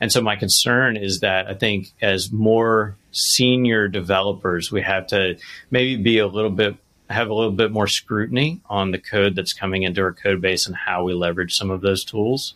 And 0.00 0.10
so 0.10 0.20
my 0.22 0.36
concern 0.36 0.96
is 0.96 1.20
that 1.20 1.46
I 1.46 1.54
think 1.54 1.92
as 2.00 2.32
more 2.32 2.96
senior 3.12 3.86
developers, 3.86 4.72
we 4.72 4.80
have 4.82 5.08
to 5.08 5.36
maybe 5.70 5.96
be 6.02 6.18
a 6.18 6.26
little 6.26 6.50
bit 6.50 6.76
have 7.10 7.28
a 7.28 7.34
little 7.34 7.50
bit 7.50 7.72
more 7.72 7.88
scrutiny 7.88 8.60
on 8.70 8.92
the 8.92 8.98
code 8.98 9.34
that's 9.34 9.52
coming 9.52 9.82
into 9.82 10.00
our 10.00 10.12
code 10.12 10.40
base 10.40 10.68
and 10.68 10.76
how 10.76 11.02
we 11.02 11.12
leverage 11.12 11.56
some 11.56 11.68
of 11.68 11.80
those 11.80 12.04
tools. 12.04 12.54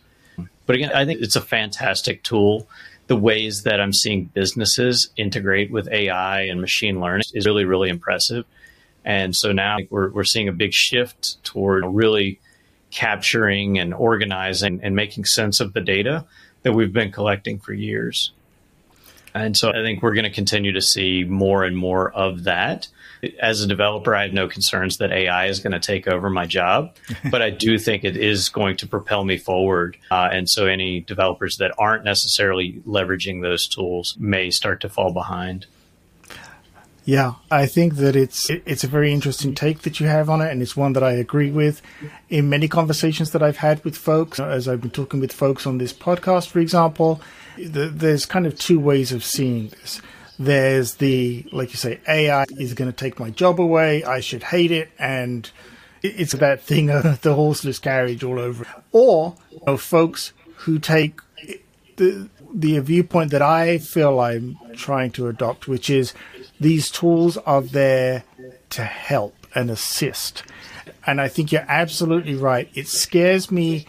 But 0.67 0.77
again, 0.77 0.93
I 0.95 1.05
think 1.05 1.21
it's 1.21 1.35
a 1.35 1.41
fantastic 1.41 2.23
tool. 2.23 2.69
The 3.09 3.17
ways 3.17 3.65
that 3.65 3.81
I'm 3.81 3.93
seeing 3.93 4.27
businesses 4.27 5.11
integrate 5.17 5.73
with 5.73 5.89
AI 5.89 6.43
and 6.43 6.61
machine 6.61 7.01
learning 7.01 7.27
is 7.35 7.47
really, 7.47 7.65
really 7.65 7.89
impressive. 7.89 8.45
And 9.05 9.35
so 9.35 9.51
now 9.51 9.79
we're, 9.91 10.11
we're 10.11 10.25
seeing 10.25 10.49
a 10.49 10.53
big 10.53 10.73
shift 10.73 11.43
toward 11.45 11.85
really 11.85 12.41
capturing 12.91 13.79
and 13.81 13.93
organizing 13.93 14.81
and 14.85 14.95
making 14.95 15.25
sense 15.25 15.59
of 15.59 15.73
the 15.73 15.81
data 15.81 16.25
that 16.65 16.73
we've 16.73 16.93
been 16.93 17.13
collecting 17.13 17.61
for 17.61 17.73
years. 17.73 18.33
And 19.35 19.57
so 19.57 19.71
I 19.71 19.83
think 19.83 20.01
we're 20.03 20.15
going 20.15 20.25
to 20.25 20.31
continue 20.31 20.73
to 20.73 20.81
see 20.81 21.25
more 21.25 21.65
and 21.65 21.77
more 21.77 22.13
of 22.13 22.45
that. 22.45 22.89
As 23.41 23.63
a 23.63 23.67
developer, 23.67 24.15
I 24.15 24.25
have 24.25 24.33
no 24.33 24.49
concerns 24.49 24.99
that 24.99 25.11
AI 25.11 25.47
is 25.47 25.59
going 25.59 25.73
to 25.73 25.81
take 25.81 26.07
over 26.07 26.31
my 26.31 26.47
job, 26.47 26.95
but 27.31 27.43
I 27.43 27.51
do 27.51 27.79
think 27.79 28.05
it 28.05 28.17
is 28.17 28.49
going 28.49 28.77
to 28.79 28.87
propel 28.87 29.25
me 29.25 29.37
forward. 29.39 29.97
Uh, 30.11 30.29
and 30.31 30.49
so 30.49 30.67
any 30.67 31.01
developers 31.01 31.57
that 31.57 31.73
aren't 31.79 32.05
necessarily 32.05 32.81
leveraging 32.87 33.43
those 33.43 33.67
tools 33.67 34.17
may 34.19 34.51
start 34.51 34.81
to 34.83 34.89
fall 34.89 35.13
behind. 35.13 35.67
Yeah, 37.07 37.35
I 37.51 37.67
think 37.67 37.97
that 37.97 38.17
it's 38.17 38.49
it's 38.49 38.83
a 38.83 38.89
very 38.89 39.13
interesting 39.13 39.55
take 39.55 39.83
that 39.83 40.01
you 40.01 40.07
have 40.07 40.31
on 40.31 40.41
it, 40.41 40.51
and 40.51 40.63
it's 40.63 40.75
one 40.77 40.95
that 40.95 41.03
I 41.03 41.13
agree 41.13 41.51
with. 41.51 41.83
In 42.31 42.49
many 42.49 42.67
conversations 42.67 43.33
that 43.33 43.43
I've 43.43 43.59
had 43.59 43.85
with 43.85 43.97
folks, 43.97 44.41
as 44.41 44.67
I've 44.67 44.81
been 44.81 44.91
talking 44.91 45.21
with 45.21 45.33
folks 45.33 45.67
on 45.67 45.77
this 45.77 45.93
podcast, 45.93 46.49
for 46.49 46.61
example, 46.61 47.21
there's 47.59 48.25
kind 48.25 48.47
of 48.47 48.59
two 48.59 48.81
ways 48.81 49.13
of 49.13 49.23
seeing 49.23 49.69
this. 49.69 50.01
There's 50.39 50.95
the 50.95 51.47
like 51.53 51.71
you 51.71 51.77
say, 51.77 52.01
AI 52.09 52.47
is 52.59 52.73
going 52.73 52.91
to 52.91 52.97
take 52.97 53.21
my 53.21 53.29
job 53.29 53.61
away. 53.61 54.03
I 54.03 54.21
should 54.21 54.45
hate 54.45 54.71
it, 54.71 54.91
and 54.99 55.51
it's 56.03 56.33
that 56.33 56.63
thing 56.63 56.89
of 56.89 57.05
uh, 57.05 57.17
the 57.21 57.35
horseless 57.35 57.79
carriage 57.79 58.25
all 58.25 58.39
over. 58.39 58.67
Or 58.93 59.37
you 59.51 59.61
know, 59.67 59.77
folks 59.77 60.33
who 60.57 60.79
take 60.79 61.21
eh, 61.47 61.57
the 61.97 62.31
the 62.55 62.79
viewpoint 62.79 63.31
that 63.33 63.43
I 63.43 63.79
feel 63.79 64.21
I'm 64.21 64.57
trying 64.75 65.11
to 65.13 65.29
adopt, 65.29 65.69
which 65.69 65.91
is 65.91 66.15
these 66.61 66.91
tools 66.91 67.37
are 67.39 67.63
there 67.63 68.25
to 68.71 68.85
help 68.85 69.35
and 69.55 69.71
assist. 69.71 70.43
And 71.07 71.21
I 71.21 71.29
think 71.29 71.53
you're 71.53 71.67
absolutely 71.69 72.35
right. 72.35 72.71
It 72.75 72.89
scares 72.89 73.51
me 73.51 73.87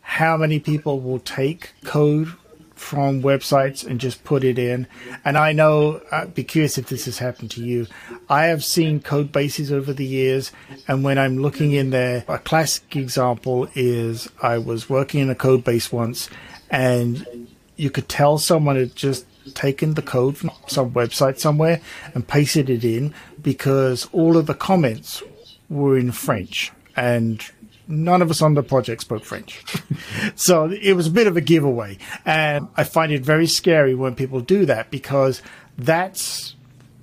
how 0.00 0.36
many 0.36 0.60
people 0.60 1.00
will 1.00 1.18
take 1.18 1.72
code 1.84 2.32
from 2.74 3.22
websites 3.22 3.86
and 3.86 4.00
just 4.00 4.24
put 4.24 4.42
it 4.44 4.58
in. 4.58 4.86
And 5.24 5.38
I 5.38 5.52
know, 5.52 6.02
I'd 6.10 6.34
be 6.34 6.44
curious 6.44 6.76
if 6.76 6.88
this 6.88 7.04
has 7.04 7.18
happened 7.18 7.50
to 7.52 7.64
you. 7.64 7.86
I 8.28 8.46
have 8.46 8.64
seen 8.64 9.00
code 9.00 9.30
bases 9.32 9.72
over 9.72 9.92
the 9.92 10.04
years, 10.04 10.52
and 10.88 11.04
when 11.04 11.16
I'm 11.16 11.38
looking 11.38 11.72
in 11.72 11.90
there, 11.90 12.24
a 12.28 12.38
classic 12.38 12.96
example 12.96 13.68
is 13.74 14.28
I 14.42 14.58
was 14.58 14.90
working 14.90 15.20
in 15.20 15.30
a 15.30 15.34
code 15.34 15.64
base 15.64 15.92
once, 15.92 16.28
and 16.70 17.46
you 17.76 17.88
could 17.88 18.08
tell 18.08 18.38
someone 18.38 18.76
had 18.76 18.96
just 18.96 19.26
taken 19.54 19.94
the 19.94 20.02
code 20.02 20.36
from 20.36 20.50
some 20.66 20.90
website 20.92 21.38
somewhere 21.38 21.80
and 22.14 22.26
pasted 22.26 22.70
it 22.70 22.84
in 22.84 23.14
because 23.40 24.08
all 24.12 24.36
of 24.36 24.46
the 24.46 24.54
comments 24.54 25.22
were 25.68 25.98
in 25.98 26.12
French 26.12 26.72
and 26.96 27.44
none 27.88 28.22
of 28.22 28.30
us 28.30 28.42
on 28.42 28.54
the 28.54 28.62
project 28.62 29.02
spoke 29.02 29.24
French. 29.24 29.62
so 30.34 30.70
it 30.70 30.94
was 30.94 31.08
a 31.08 31.10
bit 31.10 31.26
of 31.26 31.36
a 31.36 31.40
giveaway. 31.40 31.98
And 32.24 32.68
I 32.76 32.84
find 32.84 33.12
it 33.12 33.22
very 33.22 33.46
scary 33.46 33.94
when 33.94 34.14
people 34.14 34.40
do 34.40 34.66
that 34.66 34.90
because 34.90 35.42
that's 35.76 36.54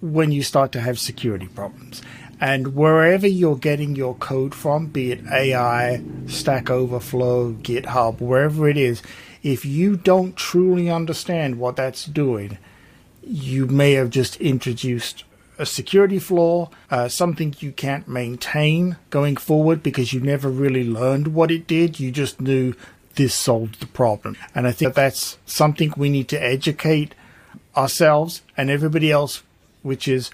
when 0.01 0.31
you 0.31 0.43
start 0.43 0.71
to 0.73 0.81
have 0.81 0.99
security 0.99 1.47
problems. 1.47 2.01
And 2.41 2.73
wherever 2.73 3.27
you're 3.27 3.57
getting 3.57 3.97
your 3.97 4.15
code 4.15 4.55
from, 4.55 4.87
be 4.87 5.11
it 5.11 5.25
AI, 5.29 6.01
Stack 6.27 6.69
Overflow, 6.69 7.53
GitHub, 7.53 8.21
wherever 8.21 8.69
it 8.69 8.77
is, 8.77 9.01
if 9.43 9.65
you 9.65 9.95
don't 9.95 10.35
truly 10.35 10.89
understand 10.89 11.59
what 11.59 11.75
that's 11.75 12.05
doing, 12.05 12.57
you 13.23 13.65
may 13.67 13.93
have 13.93 14.09
just 14.09 14.35
introduced 14.37 15.23
a 15.57 15.65
security 15.65 16.19
flaw, 16.19 16.69
uh, 16.89 17.09
something 17.09 17.53
you 17.59 17.71
can't 17.71 18.07
maintain 18.07 18.97
going 19.09 19.35
forward 19.35 19.83
because 19.83 20.13
you 20.13 20.21
never 20.21 20.49
really 20.49 20.85
learned 20.85 21.27
what 21.27 21.51
it 21.51 21.67
did. 21.67 21.99
You 21.99 22.11
just 22.11 22.39
knew 22.39 22.73
this 23.15 23.35
solved 23.35 23.81
the 23.81 23.87
problem. 23.87 24.37
And 24.55 24.65
I 24.65 24.71
think 24.71 24.93
that's 24.93 25.37
something 25.45 25.93
we 25.97 26.09
need 26.09 26.29
to 26.29 26.41
educate 26.41 27.13
ourselves 27.75 28.41
and 28.55 28.69
everybody 28.69 29.11
else, 29.11 29.43
which 29.83 30.07
is 30.07 30.31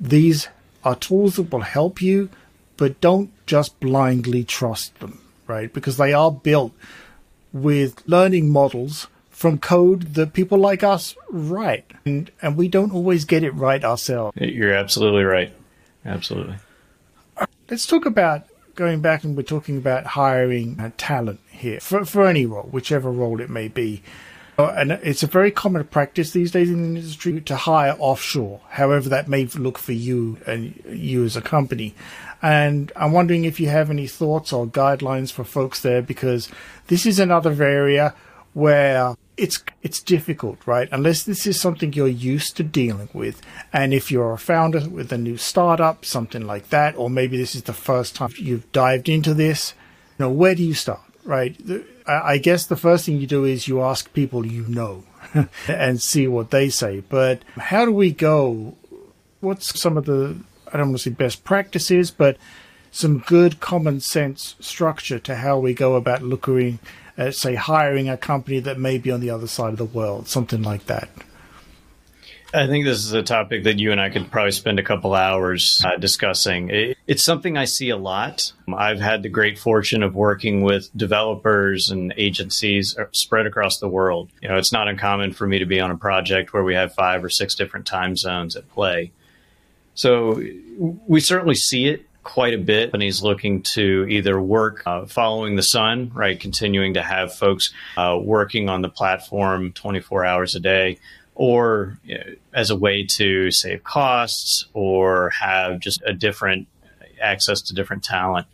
these 0.00 0.48
are 0.84 0.94
tools 0.94 1.36
that 1.36 1.50
will 1.50 1.62
help 1.62 2.00
you, 2.00 2.30
but 2.76 3.00
don't 3.00 3.30
just 3.46 3.78
blindly 3.80 4.44
trust 4.44 4.98
them, 5.00 5.20
right? 5.48 5.72
Because 5.72 5.96
they 5.96 6.12
are 6.12 6.30
built 6.30 6.72
with 7.62 8.02
learning 8.06 8.50
models 8.50 9.08
from 9.30 9.58
code 9.58 10.14
that 10.14 10.32
people 10.32 10.58
like 10.58 10.82
us 10.82 11.14
write. 11.30 11.90
And, 12.04 12.30
and 12.40 12.56
we 12.56 12.68
don't 12.68 12.92
always 12.92 13.24
get 13.24 13.42
it 13.42 13.50
right 13.52 13.84
ourselves. 13.84 14.36
You're 14.40 14.72
absolutely 14.72 15.24
right. 15.24 15.52
Absolutely. 16.04 16.56
Let's 17.68 17.86
talk 17.86 18.06
about 18.06 18.46
going 18.76 19.00
back 19.00 19.24
and 19.24 19.36
we're 19.36 19.42
talking 19.42 19.76
about 19.76 20.06
hiring 20.06 20.92
talent 20.96 21.40
here 21.50 21.80
for, 21.80 22.04
for 22.04 22.26
any 22.26 22.46
role, 22.46 22.68
whichever 22.70 23.10
role 23.10 23.40
it 23.40 23.50
may 23.50 23.68
be. 23.68 24.02
Oh, 24.58 24.66
and 24.66 24.92
it's 24.92 25.22
a 25.22 25.26
very 25.26 25.50
common 25.50 25.84
practice 25.84 26.30
these 26.30 26.50
days 26.50 26.70
in 26.70 26.80
the 26.94 27.00
industry 27.00 27.40
to 27.42 27.56
hire 27.56 27.94
offshore, 27.98 28.60
however 28.70 29.10
that 29.10 29.28
may 29.28 29.44
look 29.44 29.76
for 29.76 29.92
you 29.92 30.38
and 30.46 30.82
you 30.88 31.24
as 31.24 31.36
a 31.36 31.42
company. 31.42 31.94
And 32.42 32.92
I'm 32.96 33.12
wondering 33.12 33.44
if 33.44 33.58
you 33.58 33.68
have 33.68 33.90
any 33.90 34.06
thoughts 34.06 34.52
or 34.52 34.66
guidelines 34.66 35.32
for 35.32 35.44
folks 35.44 35.80
there, 35.80 36.02
because 36.02 36.50
this 36.88 37.06
is 37.06 37.18
another 37.18 37.62
area 37.62 38.14
where 38.52 39.14
it's 39.36 39.62
it's 39.82 40.00
difficult, 40.00 40.58
right? 40.66 40.88
Unless 40.92 41.24
this 41.24 41.46
is 41.46 41.60
something 41.60 41.92
you're 41.92 42.08
used 42.08 42.56
to 42.56 42.62
dealing 42.62 43.08
with, 43.12 43.42
and 43.72 43.92
if 43.92 44.10
you're 44.10 44.32
a 44.32 44.38
founder 44.38 44.88
with 44.88 45.12
a 45.12 45.18
new 45.18 45.36
startup, 45.36 46.04
something 46.04 46.46
like 46.46 46.70
that, 46.70 46.96
or 46.96 47.10
maybe 47.10 47.36
this 47.36 47.54
is 47.54 47.64
the 47.64 47.72
first 47.72 48.14
time 48.14 48.30
you've 48.38 48.70
dived 48.72 49.08
into 49.08 49.34
this, 49.34 49.74
you 50.18 50.24
know, 50.24 50.30
where 50.30 50.54
do 50.54 50.62
you 50.62 50.74
start, 50.74 51.00
right? 51.24 51.56
I 52.06 52.38
guess 52.38 52.66
the 52.66 52.76
first 52.76 53.06
thing 53.06 53.18
you 53.18 53.26
do 53.26 53.44
is 53.44 53.68
you 53.68 53.82
ask 53.82 54.12
people 54.12 54.46
you 54.46 54.66
know 54.68 55.04
and 55.68 56.00
see 56.00 56.28
what 56.28 56.50
they 56.50 56.68
say. 56.68 57.00
But 57.00 57.42
how 57.56 57.84
do 57.84 57.92
we 57.92 58.12
go? 58.12 58.76
What's 59.40 59.78
some 59.78 59.96
of 59.96 60.06
the, 60.06 60.36
I 60.72 60.76
don't 60.76 60.88
want 60.88 60.98
to 60.98 61.10
say 61.10 61.10
best 61.10 61.44
practices, 61.44 62.10
but 62.10 62.36
some 62.90 63.18
good 63.18 63.60
common 63.60 64.00
sense 64.00 64.54
structure 64.60 65.18
to 65.18 65.36
how 65.36 65.58
we 65.58 65.74
go 65.74 65.96
about 65.96 66.22
looking 66.22 66.78
at, 67.18 67.34
say, 67.34 67.54
hiring 67.54 68.08
a 68.08 68.16
company 68.16 68.58
that 68.60 68.78
may 68.78 68.98
be 68.98 69.10
on 69.10 69.20
the 69.20 69.30
other 69.30 69.46
side 69.46 69.72
of 69.72 69.78
the 69.78 69.84
world, 69.84 70.28
something 70.28 70.62
like 70.62 70.86
that? 70.86 71.08
I 72.54 72.66
think 72.66 72.84
this 72.84 73.04
is 73.04 73.12
a 73.12 73.22
topic 73.22 73.64
that 73.64 73.78
you 73.78 73.92
and 73.92 74.00
I 74.00 74.08
could 74.08 74.30
probably 74.30 74.52
spend 74.52 74.78
a 74.78 74.82
couple 74.82 75.14
hours 75.14 75.82
uh, 75.84 75.96
discussing. 75.96 76.70
It, 76.70 76.96
it's 77.06 77.24
something 77.24 77.56
I 77.56 77.64
see 77.66 77.90
a 77.90 77.96
lot. 77.96 78.52
I've 78.72 79.00
had 79.00 79.22
the 79.22 79.28
great 79.28 79.58
fortune 79.58 80.02
of 80.02 80.14
working 80.14 80.62
with 80.62 80.88
developers 80.96 81.90
and 81.90 82.14
agencies 82.16 82.96
uh, 82.96 83.06
spread 83.12 83.46
across 83.46 83.78
the 83.78 83.88
world. 83.88 84.30
You 84.40 84.48
know, 84.48 84.56
it's 84.56 84.72
not 84.72 84.88
uncommon 84.88 85.32
for 85.32 85.46
me 85.46 85.58
to 85.58 85.66
be 85.66 85.80
on 85.80 85.90
a 85.90 85.96
project 85.96 86.54
where 86.54 86.64
we 86.64 86.74
have 86.74 86.94
five 86.94 87.22
or 87.24 87.28
six 87.28 87.54
different 87.54 87.84
time 87.84 88.16
zones 88.16 88.56
at 88.56 88.68
play. 88.70 89.12
So 89.96 90.40
we 91.06 91.20
certainly 91.20 91.54
see 91.54 91.86
it 91.86 92.06
quite 92.22 92.54
a 92.54 92.58
bit. 92.58 92.90
Companies 92.90 93.22
looking 93.22 93.62
to 93.62 94.06
either 94.08 94.40
work 94.40 94.82
uh, 94.86 95.06
following 95.06 95.56
the 95.56 95.62
sun, 95.62 96.12
right, 96.14 96.38
continuing 96.38 96.94
to 96.94 97.02
have 97.02 97.34
folks 97.34 97.72
uh, 97.96 98.18
working 98.20 98.68
on 98.68 98.82
the 98.82 98.88
platform 98.88 99.72
24 99.72 100.24
hours 100.24 100.54
a 100.54 100.60
day, 100.60 100.98
or 101.34 101.98
you 102.04 102.18
know, 102.18 102.24
as 102.52 102.70
a 102.70 102.76
way 102.76 103.04
to 103.04 103.50
save 103.50 103.82
costs 103.84 104.66
or 104.74 105.30
have 105.30 105.80
just 105.80 106.02
a 106.06 106.12
different 106.12 106.68
access 107.20 107.62
to 107.62 107.74
different 107.74 108.04
talent. 108.04 108.46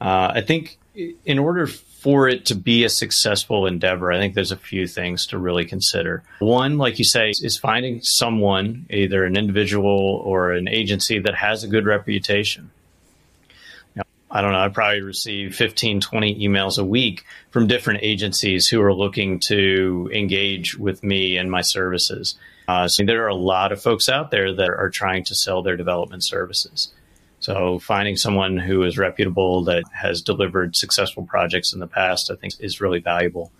Uh, 0.00 0.32
I 0.34 0.40
think 0.40 0.78
in 1.24 1.38
order 1.38 1.68
for 2.00 2.28
it 2.28 2.46
to 2.46 2.54
be 2.54 2.84
a 2.84 2.88
successful 2.88 3.66
endeavor, 3.66 4.10
I 4.10 4.18
think 4.18 4.34
there's 4.34 4.52
a 4.52 4.56
few 4.56 4.86
things 4.86 5.26
to 5.26 5.38
really 5.38 5.66
consider. 5.66 6.22
One, 6.38 6.78
like 6.78 6.98
you 6.98 7.04
say, 7.04 7.30
is 7.30 7.58
finding 7.58 8.00
someone, 8.02 8.86
either 8.88 9.24
an 9.24 9.36
individual 9.36 10.22
or 10.24 10.52
an 10.52 10.66
agency 10.66 11.18
that 11.18 11.34
has 11.34 11.62
a 11.62 11.68
good 11.68 11.84
reputation. 11.84 12.70
I 14.32 14.42
don't 14.42 14.52
know, 14.52 14.60
I 14.60 14.68
probably 14.68 15.02
receive 15.02 15.56
15, 15.56 16.00
20 16.00 16.46
emails 16.46 16.78
a 16.78 16.84
week 16.84 17.24
from 17.50 17.66
different 17.66 18.00
agencies 18.02 18.68
who 18.68 18.80
are 18.80 18.94
looking 18.94 19.40
to 19.48 20.08
engage 20.14 20.78
with 20.78 21.02
me 21.02 21.36
and 21.36 21.50
my 21.50 21.62
services. 21.62 22.36
Uh, 22.68 22.86
so 22.86 23.04
there 23.04 23.24
are 23.24 23.28
a 23.28 23.34
lot 23.34 23.72
of 23.72 23.82
folks 23.82 24.08
out 24.08 24.30
there 24.30 24.54
that 24.54 24.70
are 24.70 24.88
trying 24.88 25.24
to 25.24 25.34
sell 25.34 25.62
their 25.62 25.76
development 25.76 26.24
services. 26.24 26.92
So 27.40 27.78
finding 27.78 28.16
someone 28.16 28.58
who 28.58 28.82
is 28.82 28.98
reputable 28.98 29.64
that 29.64 29.84
has 29.92 30.22
delivered 30.22 30.76
successful 30.76 31.24
projects 31.24 31.72
in 31.72 31.80
the 31.80 31.86
past, 31.86 32.30
I 32.30 32.36
think 32.36 32.54
is 32.60 32.80
really 32.80 33.00
valuable. 33.00 33.50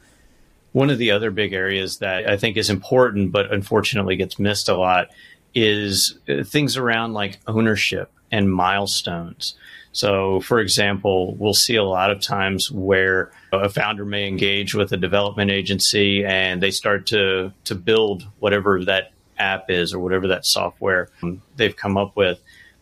One 0.73 0.91
of 0.91 0.99
the 0.99 1.11
other 1.11 1.31
big 1.31 1.53
areas 1.53 1.99
that 1.99 2.29
I 2.29 2.37
think 2.37 2.57
is 2.57 2.71
important, 2.71 3.33
but 3.33 3.53
unfortunately 3.53 4.17
gets 4.17 4.39
missed 4.39 4.69
a 4.69 4.77
lot 4.77 5.09
is 5.55 6.17
uh, 6.29 6.45
things 6.45 6.77
around 6.77 7.15
like 7.15 7.41
ownership 7.47 8.13
and 8.31 8.53
milestones. 8.53 9.55
So, 9.93 10.41
for 10.41 10.61
example, 10.61 11.35
we'll 11.35 11.55
see 11.55 11.75
a 11.75 11.83
lot 11.83 12.13
of 12.13 12.21
times 12.21 12.71
where 12.71 13.33
a 13.53 13.69
founder 13.69 14.05
may 14.05 14.29
engage 14.29 14.75
with 14.75 14.93
a 14.93 14.97
development 14.97 15.51
agency 15.51 16.25
and 16.25 16.63
they 16.63 16.71
start 16.71 17.07
to, 17.07 17.53
to 17.65 17.75
build 17.75 18.25
whatever 18.39 18.85
that 18.85 19.13
app 19.37 19.69
is 19.69 19.93
or 19.93 19.99
whatever 19.99 20.29
that 20.29 20.47
software 20.47 21.09
they've 21.57 21.75
come 21.75 21.97
up 21.97 22.15
with. 22.15 22.41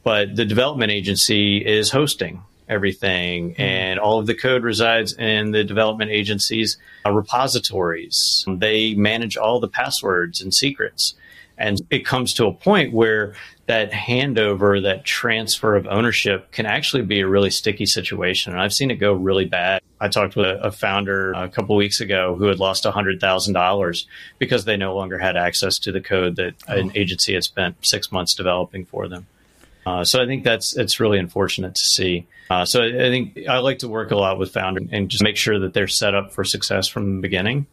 But 0.08 0.36
the 0.36 0.46
development 0.46 0.90
agency 0.90 1.58
is 1.58 1.90
hosting 1.90 2.42
everything, 2.66 3.50
mm-hmm. 3.50 3.60
and 3.60 4.00
all 4.00 4.18
of 4.18 4.26
the 4.26 4.34
code 4.34 4.62
resides 4.62 5.12
in 5.12 5.50
the 5.50 5.64
development 5.64 6.10
agency's 6.10 6.78
uh, 7.04 7.12
repositories. 7.12 8.42
They 8.48 8.94
manage 8.94 9.36
all 9.36 9.60
the 9.60 9.68
passwords 9.68 10.40
and 10.40 10.54
secrets. 10.54 11.12
And 11.58 11.82
it 11.90 12.06
comes 12.06 12.32
to 12.34 12.46
a 12.46 12.54
point 12.54 12.94
where 12.94 13.34
that 13.66 13.92
handover, 13.92 14.82
that 14.82 15.04
transfer 15.04 15.76
of 15.76 15.86
ownership 15.86 16.52
can 16.52 16.64
actually 16.64 17.02
be 17.02 17.20
a 17.20 17.28
really 17.28 17.50
sticky 17.50 17.84
situation. 17.84 18.52
And 18.52 18.62
I've 18.62 18.72
seen 18.72 18.90
it 18.90 18.96
go 18.96 19.12
really 19.12 19.44
bad. 19.44 19.82
I 20.00 20.08
talked 20.08 20.36
with 20.36 20.46
a, 20.46 20.72
founder 20.72 21.32
a 21.32 21.50
couple 21.50 21.76
weeks 21.76 22.00
ago 22.00 22.34
who 22.34 22.46
had 22.46 22.58
lost 22.58 22.84
$100,000 22.84 24.04
because 24.38 24.64
they 24.64 24.78
no 24.78 24.96
longer 24.96 25.18
had 25.18 25.36
access 25.36 25.78
to 25.80 25.92
the 25.92 26.00
code 26.00 26.36
that 26.36 26.54
oh. 26.66 26.78
an 26.78 26.92
agency 26.94 27.34
had 27.34 27.44
spent 27.44 27.76
six 27.84 28.10
months 28.10 28.32
developing 28.32 28.86
for 28.86 29.06
them. 29.06 29.26
Uh, 29.88 30.04
so 30.04 30.22
I 30.22 30.26
think 30.26 30.44
that's 30.44 30.76
it's 30.76 31.00
really 31.00 31.18
unfortunate 31.18 31.74
to 31.74 31.84
see. 31.84 32.26
Uh, 32.50 32.66
so 32.66 32.82
I, 32.82 32.88
I 32.88 33.08
think 33.08 33.38
I 33.48 33.58
like 33.58 33.78
to 33.78 33.88
work 33.88 34.10
a 34.10 34.16
lot 34.16 34.38
with 34.38 34.52
founders 34.52 34.88
and 34.92 35.08
just 35.08 35.22
make 35.22 35.36
sure 35.36 35.58
that 35.60 35.72
they're 35.72 35.88
set 35.88 36.14
up 36.14 36.30
for 36.30 36.44
success 36.44 36.88
from 36.88 37.16
the 37.16 37.22
beginning. 37.22 37.66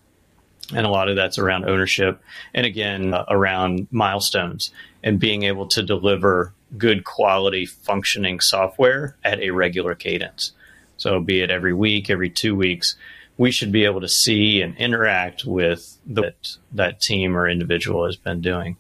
And 0.74 0.86
a 0.86 0.90
lot 0.90 1.10
of 1.10 1.18
that's 1.18 1.38
around 1.38 1.66
ownership 1.70 2.22
and 2.54 2.66
again 2.66 3.14
uh, 3.14 3.26
around 3.28 3.88
milestones 3.92 4.72
and 5.04 5.20
being 5.20 5.44
able 5.44 5.68
to 5.68 5.84
deliver 5.84 6.54
good 6.78 7.04
quality 7.04 7.66
functioning 7.66 8.40
software 8.40 9.18
at 9.24 9.42
a 9.42 9.50
regular 9.50 9.94
cadence. 9.94 10.54
So 10.96 11.20
be 11.20 11.42
it 11.42 11.52
every 11.52 11.74
week 11.74 12.10
every 12.10 12.30
two 12.30 12.56
weeks 12.56 12.96
we 13.38 13.52
should 13.52 13.74
be 13.74 13.84
able 13.84 14.00
to 14.00 14.08
see 14.08 14.62
and 14.62 14.78
interact 14.78 15.44
with 15.44 15.98
the, 16.06 16.22
that, 16.22 16.36
that 16.72 17.02
team 17.02 17.36
or 17.36 17.50
individual 17.50 18.06
has 18.06 18.16
been 18.16 18.40
doing. 18.40 18.78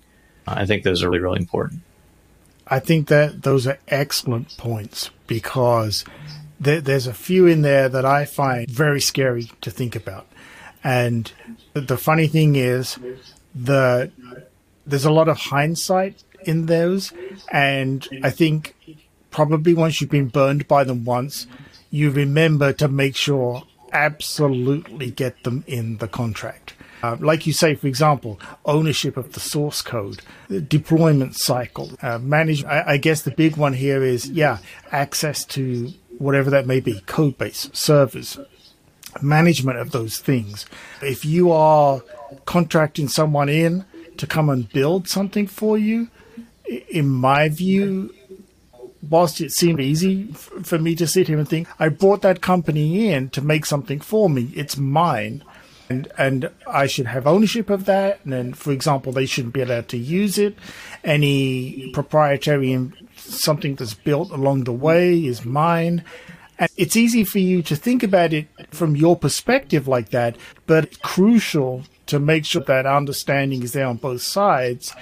I 0.47 0.65
think 0.65 0.83
those 0.83 1.03
are 1.03 1.09
really 1.09 1.19
really 1.19 1.39
important 1.39 1.81
i 2.67 2.79
think 2.79 3.07
that 3.07 3.43
those 3.43 3.67
are 3.67 3.79
excellent 3.87 4.57
points 4.57 5.09
because 5.27 6.03
there, 6.59 6.81
there's 6.81 7.07
a 7.07 7.13
few 7.13 7.47
in 7.47 7.61
there 7.61 7.89
that 7.89 8.05
i 8.05 8.25
find 8.25 8.69
very 8.69 9.01
scary 9.01 9.49
to 9.61 9.71
think 9.71 9.95
about 9.95 10.27
and 10.85 11.31
the 11.73 11.97
funny 11.97 12.27
thing 12.27 12.55
is, 12.55 12.99
the 13.55 14.11
there's 14.85 15.03
a 15.03 15.11
lot 15.11 15.27
of 15.27 15.37
hindsight 15.37 16.23
in 16.43 16.67
those, 16.67 17.11
and 17.51 18.07
I 18.21 18.29
think 18.29 18.75
probably 19.31 19.73
once 19.73 19.99
you've 19.99 20.11
been 20.11 20.27
burned 20.27 20.67
by 20.67 20.83
them 20.83 21.03
once, 21.03 21.47
you 21.89 22.11
remember 22.11 22.71
to 22.73 22.87
make 22.87 23.15
sure 23.15 23.63
absolutely 23.91 25.09
get 25.09 25.43
them 25.43 25.63
in 25.65 25.97
the 25.97 26.07
contract. 26.07 26.74
Uh, 27.05 27.15
like 27.19 27.45
you 27.45 27.53
say, 27.53 27.75
for 27.75 27.85
example, 27.85 28.39
ownership 28.65 29.15
of 29.15 29.33
the 29.33 29.39
source 29.39 29.83
code, 29.83 30.21
the 30.47 30.59
deployment 30.59 31.35
cycle, 31.35 31.91
uh, 32.01 32.17
manage. 32.17 32.63
I, 32.63 32.93
I, 32.93 32.97
guess 32.97 33.21
the 33.21 33.29
big 33.29 33.57
one 33.57 33.73
here 33.73 34.03
is, 34.03 34.27
yeah, 34.27 34.57
access 34.91 35.45
to 35.45 35.93
whatever 36.17 36.49
that 36.49 36.65
may 36.65 36.79
be, 36.79 37.01
code 37.01 37.37
base, 37.37 37.69
servers, 37.73 38.39
management 39.21 39.77
of 39.77 39.91
those 39.91 40.17
things. 40.17 40.65
If 41.03 41.25
you 41.25 41.51
are 41.51 42.01
contracting 42.45 43.07
someone 43.07 43.49
in 43.49 43.85
to 44.17 44.25
come 44.25 44.49
and 44.49 44.67
build 44.67 45.07
something 45.07 45.45
for 45.45 45.77
you, 45.77 46.09
in 46.89 47.07
my 47.07 47.49
view, 47.49 48.15
whilst 49.07 49.41
it 49.41 49.51
seemed 49.51 49.79
easy 49.79 50.31
for 50.31 50.79
me 50.79 50.95
to 50.95 51.05
sit 51.05 51.27
here 51.27 51.37
and 51.37 51.47
think, 51.47 51.67
I 51.77 51.89
brought 51.89 52.23
that 52.23 52.41
company 52.41 53.11
in 53.11 53.29
to 53.29 53.41
make 53.43 53.67
something 53.67 53.99
for 53.99 54.27
me, 54.27 54.51
it's 54.55 54.75
mine. 54.75 55.43
And, 55.89 56.07
and 56.17 56.49
I 56.67 56.87
should 56.87 57.07
have 57.07 57.27
ownership 57.27 57.69
of 57.69 57.85
that. 57.85 58.19
And 58.23 58.33
then, 58.33 58.53
for 58.53 58.71
example, 58.71 59.11
they 59.11 59.25
shouldn't 59.25 59.53
be 59.53 59.61
allowed 59.61 59.87
to 59.89 59.97
use 59.97 60.37
it. 60.37 60.57
Any 61.03 61.91
proprietary 61.93 62.91
something 63.15 63.75
that's 63.75 63.93
built 63.93 64.31
along 64.31 64.63
the 64.63 64.71
way 64.71 65.25
is 65.25 65.45
mine. 65.45 66.03
And 66.57 66.69
it's 66.77 66.95
easy 66.95 67.23
for 67.23 67.39
you 67.39 67.61
to 67.63 67.75
think 67.75 68.03
about 68.03 68.33
it 68.33 68.47
from 68.71 68.95
your 68.95 69.17
perspective 69.17 69.87
like 69.87 70.09
that, 70.09 70.37
but 70.67 70.85
it's 70.85 70.97
crucial 70.97 71.83
to 72.07 72.19
make 72.19 72.45
sure 72.45 72.61
that 72.61 72.85
understanding 72.85 73.63
is 73.63 73.73
there 73.73 73.87
on 73.87 73.97
both 73.97 74.21
sides 74.21 74.93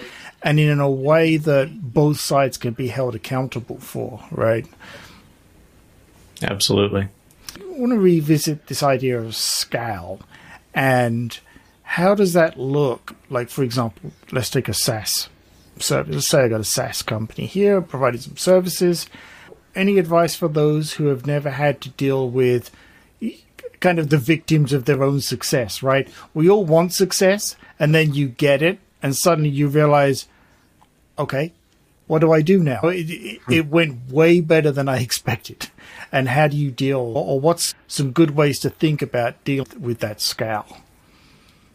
and 0.42 0.60
in 0.60 0.80
a 0.80 0.90
way 0.90 1.38
that 1.38 1.94
both 1.94 2.20
sides 2.20 2.58
can 2.58 2.74
be 2.74 2.88
held 2.88 3.14
accountable 3.14 3.78
for, 3.78 4.20
right? 4.32 4.66
Absolutely. 6.42 7.08
I 7.60 7.64
want 7.66 7.92
to 7.92 8.00
revisit 8.00 8.68
this 8.68 8.82
idea 8.82 9.20
of 9.20 9.36
scale 9.36 10.20
and 10.74 11.40
how 11.84 12.16
does 12.16 12.34
that 12.34 12.60
look? 12.60 13.16
Like, 13.30 13.50
for 13.50 13.64
example, 13.64 14.12
let's 14.32 14.50
take 14.50 14.68
a 14.68 14.74
SaaS 14.74 15.30
service. 15.80 16.14
Let's 16.14 16.28
say 16.28 16.44
I 16.44 16.48
got 16.48 16.62
a 16.62 16.66
SaaS 16.66 17.02
company 17.02 17.46
here, 17.46 17.82
providing 17.82 18.22
some 18.22 18.38
services 18.38 19.08
any 19.76 19.98
advice 19.98 20.36
for 20.36 20.48
those 20.48 20.94
who 20.94 21.08
have 21.08 21.26
never 21.26 21.50
had 21.50 21.82
to 21.82 21.90
deal 21.90 22.30
with 22.30 22.72
kind 23.80 24.00
of 24.00 24.10
the 24.10 24.18
victims 24.18 24.72
of 24.72 24.86
their 24.86 25.04
own 25.04 25.20
success, 25.20 25.84
right? 25.84 26.08
We 26.34 26.50
all 26.50 26.66
want 26.66 26.94
success, 26.94 27.56
and 27.80 27.94
then 27.94 28.14
you 28.14 28.30
get 28.30 28.62
it, 28.62 28.80
and 29.02 29.16
suddenly 29.16 29.50
you 29.50 29.68
realize, 29.68 30.28
okay, 31.20 31.52
what 32.08 32.20
do 32.20 32.32
I 32.32 32.42
do 32.42 32.62
now? 32.62 32.82
It, 32.84 33.10
it, 33.10 33.42
it 33.50 33.68
went 33.68 34.12
way 34.12 34.42
better 34.42 34.72
than 34.72 34.90
I 34.90 35.00
expected. 35.02 35.70
And 36.12 36.30
how 36.30 36.48
do 36.48 36.58
you 36.58 36.72
deal, 36.72 37.00
or 37.00 37.40
what's 37.40 37.74
some 37.88 38.12
good 38.12 38.32
ways 38.32 38.60
to 38.60 38.70
think 38.70 39.02
about 39.02 39.44
dealing 39.44 39.82
with 39.82 40.00
that 40.00 40.22
scale? 40.22 40.66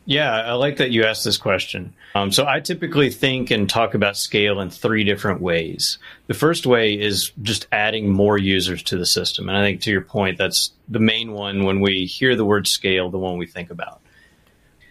Yeah, 0.09 0.33
I 0.33 0.53
like 0.53 0.79
that 0.79 0.91
you 0.91 1.05
asked 1.05 1.25
this 1.25 1.37
question. 1.37 1.93
Um, 2.15 2.33
so 2.33 2.47
I 2.47 2.61
typically 2.61 3.11
think 3.11 3.51
and 3.51 3.69
talk 3.69 3.93
about 3.93 4.17
scale 4.17 4.59
in 4.59 4.71
three 4.71 5.05
different 5.05 5.43
ways. 5.43 5.99
The 6.29 6.35
first 6.35 6.65
way 6.65 6.95
is 6.95 7.31
just 7.43 7.67
adding 7.73 8.11
more 8.11 8.39
users 8.39 8.83
to 8.85 8.97
the 8.97 9.05
system. 9.05 9.51
And 9.51 9.59
I 9.59 9.63
think 9.63 9.83
to 9.83 9.91
your 9.91 10.01
point, 10.01 10.39
that's 10.39 10.73
the 10.89 10.99
main 10.99 11.33
one 11.33 11.65
when 11.65 11.81
we 11.81 12.07
hear 12.07 12.37
the 12.37 12.47
word 12.47 12.67
scale, 12.67 13.11
the 13.11 13.19
one 13.19 13.37
we 13.37 13.47
think 13.47 13.71
about. 13.71 14.01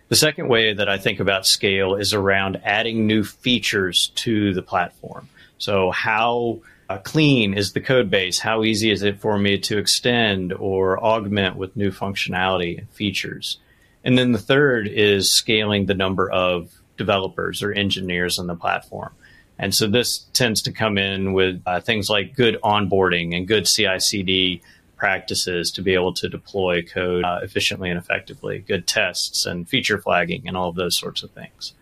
The 0.09 0.15
second 0.15 0.47
way 0.47 0.73
that 0.73 0.87
I 0.87 0.97
think 0.97 1.19
about 1.19 1.45
scale 1.45 1.95
is 1.95 2.13
around 2.13 2.61
adding 2.63 3.07
new 3.07 3.23
features 3.23 4.11
to 4.15 4.53
the 4.53 4.61
platform. 4.61 5.27
So 5.57 5.91
how 5.91 6.59
uh, 6.89 6.99
clean 6.99 7.53
is 7.53 7.73
the 7.73 7.81
code 7.81 8.09
base? 8.09 8.39
How 8.39 8.63
easy 8.63 8.89
is 8.89 9.03
it 9.03 9.19
for 9.19 9.37
me 9.37 9.57
to 9.59 9.77
extend 9.77 10.53
or 10.53 11.03
augment 11.03 11.57
with 11.57 11.75
new 11.75 11.91
functionality 11.91 12.77
and 12.77 12.89
features? 12.91 13.57
And 14.03 14.17
then 14.17 14.31
the 14.31 14.39
third 14.39 14.87
is 14.87 15.33
scaling 15.33 15.85
the 15.85 15.93
number 15.93 16.31
of 16.31 16.71
developers 16.95 17.61
or 17.61 17.73
engineers 17.73 18.39
on 18.39 18.47
the 18.47 18.55
platform. 18.55 19.13
And 19.59 19.73
so 19.75 19.87
this 19.87 20.19
tends 20.33 20.61
to 20.63 20.71
come 20.71 20.97
in 20.97 21.33
with 21.33 21.61
uh, 21.65 21.81
things 21.81 22.09
like 22.09 22.35
good 22.35 22.57
onboarding 22.63 23.35
and 23.35 23.47
good 23.47 23.65
CI 23.65 23.99
CD 23.99 24.61
practices 24.97 25.71
to 25.71 25.81
be 25.81 25.93
able 25.93 26.13
to 26.13 26.27
deploy 26.27 26.81
code 26.81 27.23
uh, 27.23 27.39
efficiently 27.41 27.89
and 27.89 27.97
effectively, 27.97 28.59
good 28.59 28.87
tests 28.87 29.45
and 29.45 29.69
feature 29.69 29.97
flagging 29.97 30.47
and 30.47 30.57
all 30.57 30.69
of 30.69 30.75
those 30.75 30.97
sorts 30.97 31.23
of 31.23 31.31
things. 31.31 31.73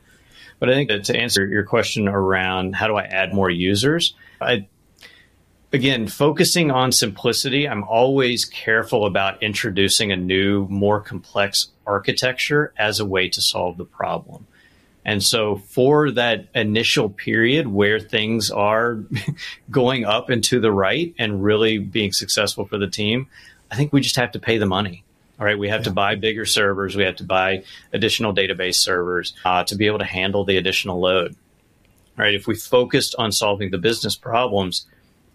But 0.60 0.70
I 0.70 0.74
think 0.74 1.04
to 1.04 1.18
answer 1.18 1.46
your 1.46 1.64
question 1.64 2.08
around 2.08 2.76
how 2.76 2.88
do 2.88 2.96
I 2.96 3.04
add 3.04 3.34
more 3.34 3.50
users, 3.50 4.14
I 4.40 4.68
again, 5.74 6.08
focusing 6.08 6.72
on 6.72 6.92
simplicity, 6.92 7.68
I'm 7.68 7.84
always 7.84 8.46
careful 8.46 9.06
about 9.06 9.44
introducing 9.44 10.12
a 10.12 10.16
new, 10.16 10.68
more 10.68 11.02
complex 11.02 11.68
architecture 11.86 12.74
as 12.78 13.00
a 13.00 13.06
way 13.06 13.30
to 13.30 13.42
solve 13.42 13.78
the 13.78 13.86
problem. 13.86 14.48
And 15.06 15.22
so, 15.22 15.58
for 15.58 16.10
that 16.12 16.48
initial 16.56 17.10
period 17.10 17.68
where 17.68 18.00
things 18.00 18.50
are 18.50 19.04
going 19.70 20.04
up 20.04 20.30
and 20.30 20.44
to 20.46 20.60
the 20.60 20.72
right 20.72 21.14
and 21.20 21.44
really 21.44 21.78
being 21.78 22.12
successful 22.12 22.66
for 22.66 22.80
the 22.80 22.88
team, 22.88 23.28
I 23.70 23.76
think 23.76 23.94
we 23.94 24.02
just 24.02 24.16
have 24.16 24.32
to 24.32 24.40
pay 24.40 24.58
the 24.58 24.66
money. 24.66 25.04
All 25.40 25.46
right, 25.46 25.60
we 25.60 25.70
have 25.70 25.82
yeah. 25.82 25.86
to 25.86 25.92
buy 25.92 26.16
bigger 26.16 26.46
servers, 26.46 26.96
we 26.96 27.04
have 27.04 27.18
to 27.18 27.24
buy 27.24 27.64
additional 27.94 28.34
database 28.34 28.76
servers 28.76 29.36
uh, 29.46 29.64
to 29.66 29.76
be 29.76 29.86
able 29.86 30.00
to 30.00 30.06
handle 30.06 30.44
the 30.44 30.58
additional 30.58 31.00
load. 31.00 31.36
All 32.18 32.24
right, 32.24 32.34
if 32.34 32.48
we 32.48 32.56
focused 32.56 33.16
on 33.20 33.32
solving 33.32 33.70
the 33.70 33.78
business 33.78 34.16
problems, 34.16 34.86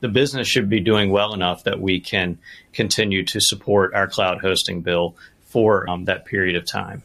the 0.00 0.09
business 0.09 0.48
should 0.48 0.68
be 0.68 0.80
doing 0.80 1.11
well 1.11 1.35
enough 1.35 1.64
that 1.64 1.80
we 1.80 2.00
can 2.00 2.38
continue 2.72 3.24
to 3.26 3.40
support 3.40 3.94
our 3.94 4.09
cloud 4.09 4.40
hosting 4.40 4.80
bill 4.80 5.14
for 5.44 5.88
um, 5.88 6.06
that 6.06 6.24
period 6.24 6.56
of 6.56 6.66
time. 6.66 7.02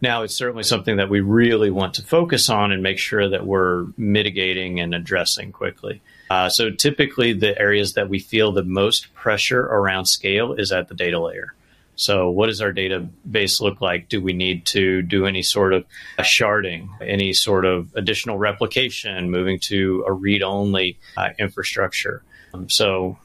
Now, 0.00 0.22
it's 0.22 0.34
certainly 0.34 0.62
something 0.62 0.96
that 0.96 1.08
we 1.08 1.20
really 1.20 1.70
want 1.70 1.94
to 1.94 2.02
focus 2.02 2.48
on 2.48 2.72
and 2.72 2.82
make 2.82 2.98
sure 2.98 3.28
that 3.28 3.46
we're 3.46 3.86
mitigating 3.96 4.80
and 4.80 4.94
addressing 4.94 5.52
quickly. 5.52 6.02
Uh, 6.30 6.48
so, 6.48 6.70
typically, 6.70 7.32
the 7.32 7.58
areas 7.58 7.94
that 7.94 8.08
we 8.08 8.18
feel 8.18 8.52
the 8.52 8.64
most 8.64 9.12
pressure 9.14 9.60
around 9.60 10.06
scale 10.06 10.52
is 10.54 10.72
at 10.72 10.88
the 10.88 10.94
data 10.94 11.20
layer. 11.20 11.54
So, 11.96 12.30
what 12.30 12.46
does 12.46 12.60
our 12.60 12.72
database 12.72 13.60
look 13.60 13.80
like? 13.80 14.08
Do 14.08 14.20
we 14.20 14.32
need 14.32 14.66
to 14.66 15.02
do 15.02 15.26
any 15.26 15.42
sort 15.42 15.72
of 15.72 15.84
sharding, 16.18 16.88
any 17.00 17.32
sort 17.32 17.64
of 17.64 17.94
additional 17.94 18.36
replication, 18.38 19.30
moving 19.30 19.60
to 19.64 20.04
a 20.06 20.12
read 20.12 20.42
only 20.42 20.98
uh, 21.16 21.30
infrastructure? 21.38 22.22
Um, 22.54 22.70
so 22.70 23.18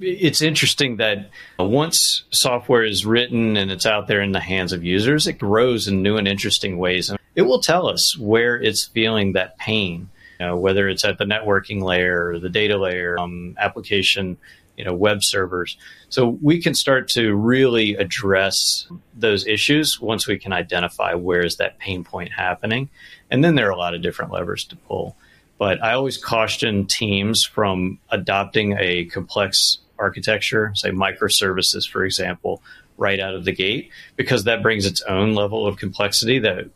it's 0.00 0.42
interesting 0.42 0.96
that 0.96 1.30
once 1.58 2.24
software 2.30 2.84
is 2.84 3.06
written 3.06 3.56
and 3.56 3.70
it's 3.70 3.86
out 3.86 4.06
there 4.08 4.20
in 4.20 4.32
the 4.32 4.40
hands 4.40 4.72
of 4.72 4.84
users, 4.84 5.26
it 5.26 5.34
grows 5.34 5.88
in 5.88 6.02
new 6.02 6.16
and 6.16 6.26
interesting 6.26 6.78
ways. 6.78 7.10
And 7.10 7.18
it 7.34 7.42
will 7.42 7.60
tell 7.60 7.88
us 7.88 8.16
where 8.18 8.60
it's 8.60 8.84
feeling 8.84 9.32
that 9.32 9.58
pain, 9.58 10.10
you 10.40 10.46
know, 10.46 10.56
whether 10.56 10.88
it's 10.88 11.04
at 11.04 11.18
the 11.18 11.24
networking 11.24 11.82
layer 11.82 12.38
the 12.38 12.48
data 12.48 12.76
layer, 12.76 13.18
um, 13.18 13.56
application, 13.58 14.36
you 14.76 14.84
know, 14.84 14.94
web 14.94 15.22
servers. 15.22 15.76
So 16.08 16.38
we 16.42 16.60
can 16.60 16.74
start 16.74 17.08
to 17.10 17.34
really 17.34 17.94
address 17.94 18.88
those 19.16 19.46
issues 19.46 20.00
once 20.00 20.26
we 20.26 20.38
can 20.38 20.52
identify 20.52 21.14
where 21.14 21.44
is 21.44 21.56
that 21.56 21.78
pain 21.78 22.02
point 22.02 22.32
happening. 22.32 22.88
And 23.30 23.44
then 23.44 23.54
there 23.54 23.68
are 23.68 23.72
a 23.72 23.76
lot 23.76 23.94
of 23.94 24.02
different 24.02 24.32
levers 24.32 24.64
to 24.64 24.76
pull. 24.76 25.16
But 25.56 25.82
I 25.84 25.92
always 25.92 26.18
caution 26.18 26.86
teams 26.86 27.44
from 27.44 28.00
adopting 28.10 28.76
a 28.78 29.04
complex 29.04 29.78
architecture, 30.04 30.72
say 30.74 30.90
microservices, 30.90 31.88
for 31.88 32.04
example, 32.04 32.62
right 32.96 33.20
out 33.20 33.34
of 33.34 33.44
the 33.44 33.52
gate, 33.52 33.90
because 34.16 34.44
that 34.44 34.62
brings 34.62 34.86
its 34.86 35.02
own 35.02 35.34
level 35.34 35.66
of 35.66 35.76
complexity 35.76 36.38
that 36.40 36.66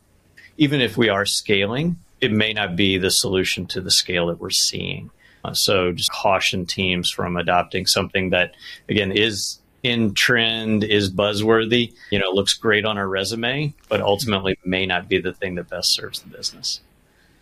even 0.56 0.80
if 0.80 0.96
we 0.96 1.08
are 1.08 1.26
scaling, 1.26 1.96
it 2.20 2.32
may 2.32 2.52
not 2.52 2.74
be 2.74 2.98
the 2.98 3.10
solution 3.10 3.66
to 3.66 3.80
the 3.80 3.90
scale 3.90 4.26
that 4.26 4.40
we're 4.40 4.50
seeing. 4.68 5.10
Uh, 5.44 5.54
so 5.54 5.92
just 5.92 6.10
caution 6.10 6.66
teams 6.66 7.10
from 7.10 7.36
adopting 7.36 7.86
something 7.86 8.30
that, 8.30 8.54
again, 8.88 9.12
is 9.12 9.60
in 9.82 10.12
trend, 10.14 10.82
is 10.82 11.10
buzzworthy, 11.10 11.92
you 12.10 12.18
know, 12.18 12.30
looks 12.30 12.54
great 12.54 12.84
on 12.84 12.98
our 12.98 13.08
resume, 13.08 13.72
but 13.88 14.00
ultimately 14.00 14.58
may 14.64 14.84
not 14.86 15.08
be 15.08 15.20
the 15.20 15.32
thing 15.32 15.54
that 15.54 15.68
best 15.68 15.92
serves 15.92 16.20
the 16.20 16.28
business. 16.28 16.80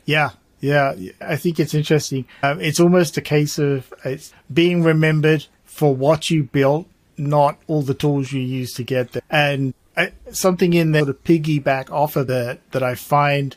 Yeah, 0.04 0.30
yeah, 0.60 0.94
I 1.20 1.36
think 1.36 1.58
it's 1.58 1.74
interesting. 1.74 2.26
Um, 2.42 2.60
it's 2.60 2.80
almost 2.80 3.16
a 3.16 3.22
case 3.22 3.58
of 3.58 3.92
it's 4.04 4.32
being 4.52 4.82
remembered 4.82 5.46
for 5.76 5.94
what 5.94 6.30
you 6.30 6.42
built, 6.42 6.86
not 7.18 7.58
all 7.66 7.82
the 7.82 7.92
tools 7.92 8.32
you 8.32 8.40
use 8.40 8.72
to 8.72 8.82
get 8.82 9.12
there. 9.12 9.22
And 9.28 9.74
I, 9.94 10.12
something 10.30 10.72
in 10.72 10.92
there 10.92 11.04
to 11.04 11.12
piggyback 11.12 11.90
off 11.90 12.16
of 12.16 12.28
that 12.28 12.60
that 12.70 12.82
I 12.82 12.94
find 12.94 13.54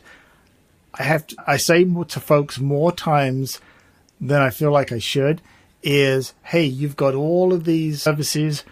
I 0.92 1.04
have 1.04 1.26
to, 1.28 1.36
I 1.46 1.56
say 1.56 1.82
to 1.84 2.20
folks 2.20 2.58
more 2.58 2.92
times 2.92 3.58
than 4.20 4.42
I 4.42 4.50
feel 4.50 4.70
like 4.70 4.92
I 4.92 4.98
should 4.98 5.40
is, 5.82 6.34
hey, 6.42 6.64
you've 6.64 6.96
got 6.96 7.14
all 7.14 7.54
of 7.54 7.64
these 7.64 8.02
services 8.02 8.64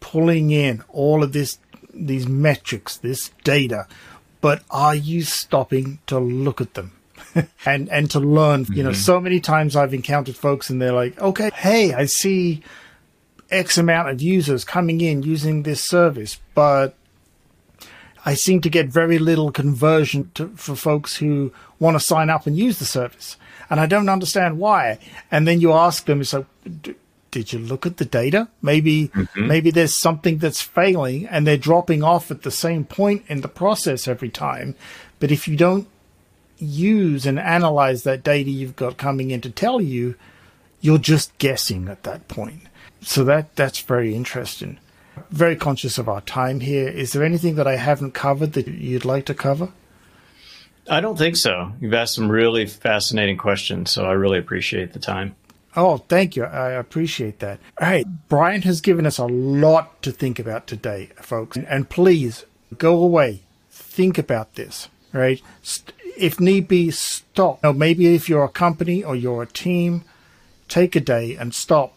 pulling 0.00 0.50
in 0.50 0.82
all 0.88 1.22
of 1.22 1.32
this 1.32 1.58
these 1.94 2.26
metrics, 2.26 2.96
this 2.96 3.30
data, 3.44 3.86
but 4.40 4.64
are 4.72 4.94
you 4.94 5.22
stopping 5.22 6.00
to 6.08 6.18
look 6.18 6.60
at 6.60 6.74
them? 6.74 6.98
and 7.66 7.88
and 7.90 8.10
to 8.10 8.20
learn. 8.20 8.66
You 8.72 8.82
know, 8.82 8.90
mm-hmm. 8.90 9.00
so 9.00 9.20
many 9.20 9.38
times 9.38 9.76
I've 9.76 9.94
encountered 9.94 10.36
folks 10.36 10.70
and 10.70 10.82
they're 10.82 10.92
like, 10.92 11.20
okay, 11.20 11.50
hey, 11.54 11.94
I 11.94 12.06
see 12.06 12.62
X 13.50 13.78
amount 13.78 14.08
of 14.08 14.20
users 14.20 14.64
coming 14.64 15.00
in 15.00 15.22
using 15.22 15.62
this 15.62 15.82
service, 15.82 16.40
but 16.54 16.94
I 18.24 18.34
seem 18.34 18.60
to 18.60 18.70
get 18.70 18.88
very 18.88 19.18
little 19.18 19.50
conversion 19.50 20.30
to, 20.34 20.48
for 20.56 20.76
folks 20.76 21.16
who 21.16 21.52
want 21.78 21.94
to 21.94 22.00
sign 22.00 22.28
up 22.28 22.46
and 22.46 22.56
use 22.56 22.78
the 22.78 22.84
service. 22.84 23.36
And 23.70 23.80
I 23.80 23.86
don't 23.86 24.08
understand 24.08 24.58
why. 24.58 24.98
And 25.30 25.46
then 25.46 25.60
you 25.60 25.72
ask 25.72 26.04
them, 26.04 26.20
it's 26.20 26.32
like, 26.32 26.46
did 27.30 27.52
you 27.52 27.58
look 27.58 27.86
at 27.86 27.98
the 27.98 28.04
data? 28.04 28.48
Maybe, 28.62 29.08
mm-hmm. 29.08 29.46
maybe 29.46 29.70
there's 29.70 29.94
something 29.94 30.38
that's 30.38 30.62
failing 30.62 31.26
and 31.26 31.46
they're 31.46 31.56
dropping 31.56 32.02
off 32.02 32.30
at 32.30 32.42
the 32.42 32.50
same 32.50 32.84
point 32.84 33.24
in 33.28 33.40
the 33.40 33.48
process 33.48 34.08
every 34.08 34.30
time. 34.30 34.74
But 35.20 35.30
if 35.30 35.46
you 35.48 35.56
don't 35.56 35.88
use 36.58 37.26
and 37.26 37.38
analyze 37.38 38.02
that 38.02 38.24
data 38.24 38.50
you've 38.50 38.76
got 38.76 38.96
coming 38.96 39.30
in 39.30 39.40
to 39.42 39.50
tell 39.50 39.80
you, 39.80 40.16
you're 40.80 40.98
just 40.98 41.36
guessing 41.38 41.88
at 41.88 42.02
that 42.04 42.28
point. 42.28 42.62
So 43.00 43.24
that 43.24 43.54
that's 43.56 43.80
very 43.80 44.14
interesting. 44.14 44.78
Very 45.30 45.56
conscious 45.56 45.98
of 45.98 46.08
our 46.08 46.20
time 46.20 46.60
here. 46.60 46.88
Is 46.88 47.12
there 47.12 47.24
anything 47.24 47.56
that 47.56 47.66
I 47.66 47.76
haven't 47.76 48.12
covered 48.12 48.52
that 48.52 48.68
you'd 48.68 49.04
like 49.04 49.26
to 49.26 49.34
cover? 49.34 49.70
I 50.88 51.00
don't 51.00 51.18
think 51.18 51.36
so. 51.36 51.72
You've 51.80 51.94
asked 51.94 52.14
some 52.14 52.30
really 52.30 52.66
fascinating 52.66 53.36
questions, 53.36 53.90
so 53.90 54.06
I 54.06 54.12
really 54.12 54.38
appreciate 54.38 54.92
the 54.92 54.98
time. 54.98 55.34
Oh, 55.76 55.98
thank 55.98 56.34
you. 56.34 56.44
I 56.44 56.70
appreciate 56.70 57.40
that. 57.40 57.60
All 57.80 57.88
right. 57.88 58.06
Brian 58.28 58.62
has 58.62 58.80
given 58.80 59.06
us 59.06 59.18
a 59.18 59.26
lot 59.26 60.00
to 60.02 60.10
think 60.10 60.38
about 60.38 60.66
today, 60.66 61.10
folks. 61.16 61.56
And 61.56 61.90
please 61.90 62.44
go 62.78 63.02
away. 63.02 63.42
Think 63.70 64.18
about 64.18 64.54
this, 64.54 64.88
right? 65.12 65.42
if 66.18 66.40
need 66.40 66.68
be, 66.68 66.90
stop. 66.90 67.62
Now, 67.62 67.72
maybe 67.72 68.14
if 68.14 68.28
you're 68.28 68.44
a 68.44 68.48
company 68.48 69.04
or 69.04 69.14
you're 69.14 69.42
a 69.42 69.46
team, 69.46 70.02
take 70.68 70.96
a 70.96 71.00
day 71.00 71.36
and 71.36 71.54
stop 71.54 71.94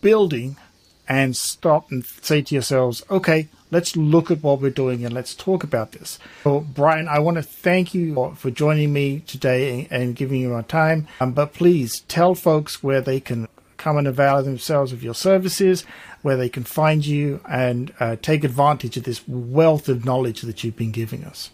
building 0.00 0.56
and 1.08 1.36
stop 1.36 1.90
and 1.90 2.04
say 2.04 2.42
to 2.42 2.54
yourselves, 2.54 3.02
okay, 3.10 3.48
let's 3.70 3.96
look 3.96 4.30
at 4.30 4.42
what 4.42 4.60
we're 4.60 4.70
doing 4.70 5.04
and 5.04 5.14
let's 5.14 5.34
talk 5.34 5.62
about 5.62 5.92
this. 5.92 6.18
So, 6.44 6.60
Brian, 6.60 7.08
I 7.08 7.18
want 7.18 7.36
to 7.36 7.42
thank 7.42 7.94
you 7.94 8.34
for 8.36 8.50
joining 8.50 8.92
me 8.92 9.20
today 9.20 9.86
and 9.90 10.16
giving 10.16 10.40
you 10.40 10.52
our 10.52 10.62
time. 10.62 11.06
Um, 11.20 11.32
but 11.32 11.54
please 11.54 12.00
tell 12.08 12.34
folks 12.34 12.82
where 12.82 13.00
they 13.00 13.20
can 13.20 13.48
come 13.76 13.98
and 13.98 14.06
avail 14.06 14.42
themselves 14.42 14.92
of 14.92 15.02
your 15.02 15.14
services, 15.14 15.84
where 16.22 16.36
they 16.36 16.48
can 16.48 16.64
find 16.64 17.06
you 17.06 17.40
and 17.48 17.92
uh, 18.00 18.16
take 18.20 18.42
advantage 18.42 18.96
of 18.96 19.04
this 19.04 19.22
wealth 19.28 19.88
of 19.88 20.04
knowledge 20.04 20.42
that 20.42 20.64
you've 20.64 20.76
been 20.76 20.90
giving 20.90 21.24
us. 21.24 21.50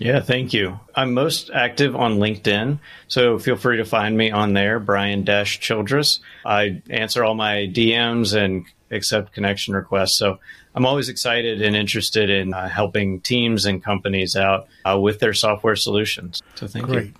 Yeah, 0.00 0.20
thank 0.20 0.54
you. 0.54 0.80
I'm 0.94 1.12
most 1.12 1.50
active 1.52 1.94
on 1.94 2.16
LinkedIn, 2.16 2.78
so 3.06 3.38
feel 3.38 3.56
free 3.56 3.76
to 3.76 3.84
find 3.84 4.16
me 4.16 4.30
on 4.30 4.54
there, 4.54 4.80
Brian 4.80 5.24
Dash 5.24 5.60
Childress. 5.60 6.20
I 6.42 6.80
answer 6.88 7.22
all 7.22 7.34
my 7.34 7.70
DMs 7.70 8.34
and 8.34 8.64
accept 8.90 9.34
connection 9.34 9.74
requests. 9.74 10.16
So 10.16 10.38
I'm 10.74 10.86
always 10.86 11.10
excited 11.10 11.60
and 11.60 11.76
interested 11.76 12.30
in 12.30 12.54
uh, 12.54 12.66
helping 12.66 13.20
teams 13.20 13.66
and 13.66 13.84
companies 13.84 14.36
out 14.36 14.68
uh, 14.88 14.98
with 14.98 15.20
their 15.20 15.34
software 15.34 15.76
solutions. 15.76 16.42
So 16.54 16.66
thank 16.66 16.86
Great. 16.86 16.94
you. 17.08 17.12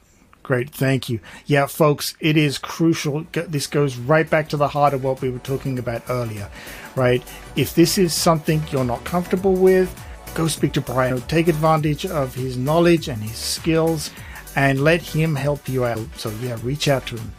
Great, 0.43 0.69
Great. 0.69 0.71
thank 0.71 1.11
you. 1.11 1.21
Yeah, 1.45 1.67
folks, 1.67 2.17
it 2.19 2.39
is 2.39 2.57
crucial. 2.57 3.27
This 3.33 3.67
goes 3.67 3.99
right 3.99 4.29
back 4.29 4.49
to 4.49 4.57
the 4.57 4.69
heart 4.69 4.95
of 4.95 5.05
what 5.05 5.21
we 5.21 5.29
were 5.29 5.39
talking 5.41 5.79
about 5.79 6.03
earlier, 6.09 6.49
right? 6.97 7.23
If 7.57 7.75
this 7.75 7.99
is 7.99 8.15
something 8.15 8.63
you're 8.71 8.85
not 8.85 9.05
comfortable 9.05 9.53
with, 9.55 9.95
go 10.35 10.49
speak 10.49 10.73
to 10.75 10.81
Brian. 10.81 11.21
Take 11.23 11.49
advantage 11.49 12.07
of 12.07 12.35
his 12.35 12.57
knowledge 12.57 13.09
and 13.09 13.23
his 13.23 13.37
skills 13.37 14.11
and 14.57 14.83
let 14.83 15.01
him 15.01 15.35
help 15.35 15.69
you 15.69 15.85
out. 15.85 16.07
So, 16.17 16.31
yeah, 16.43 16.59
reach 16.63 16.89
out 16.89 17.07
to 17.09 17.17
him. 17.17 17.33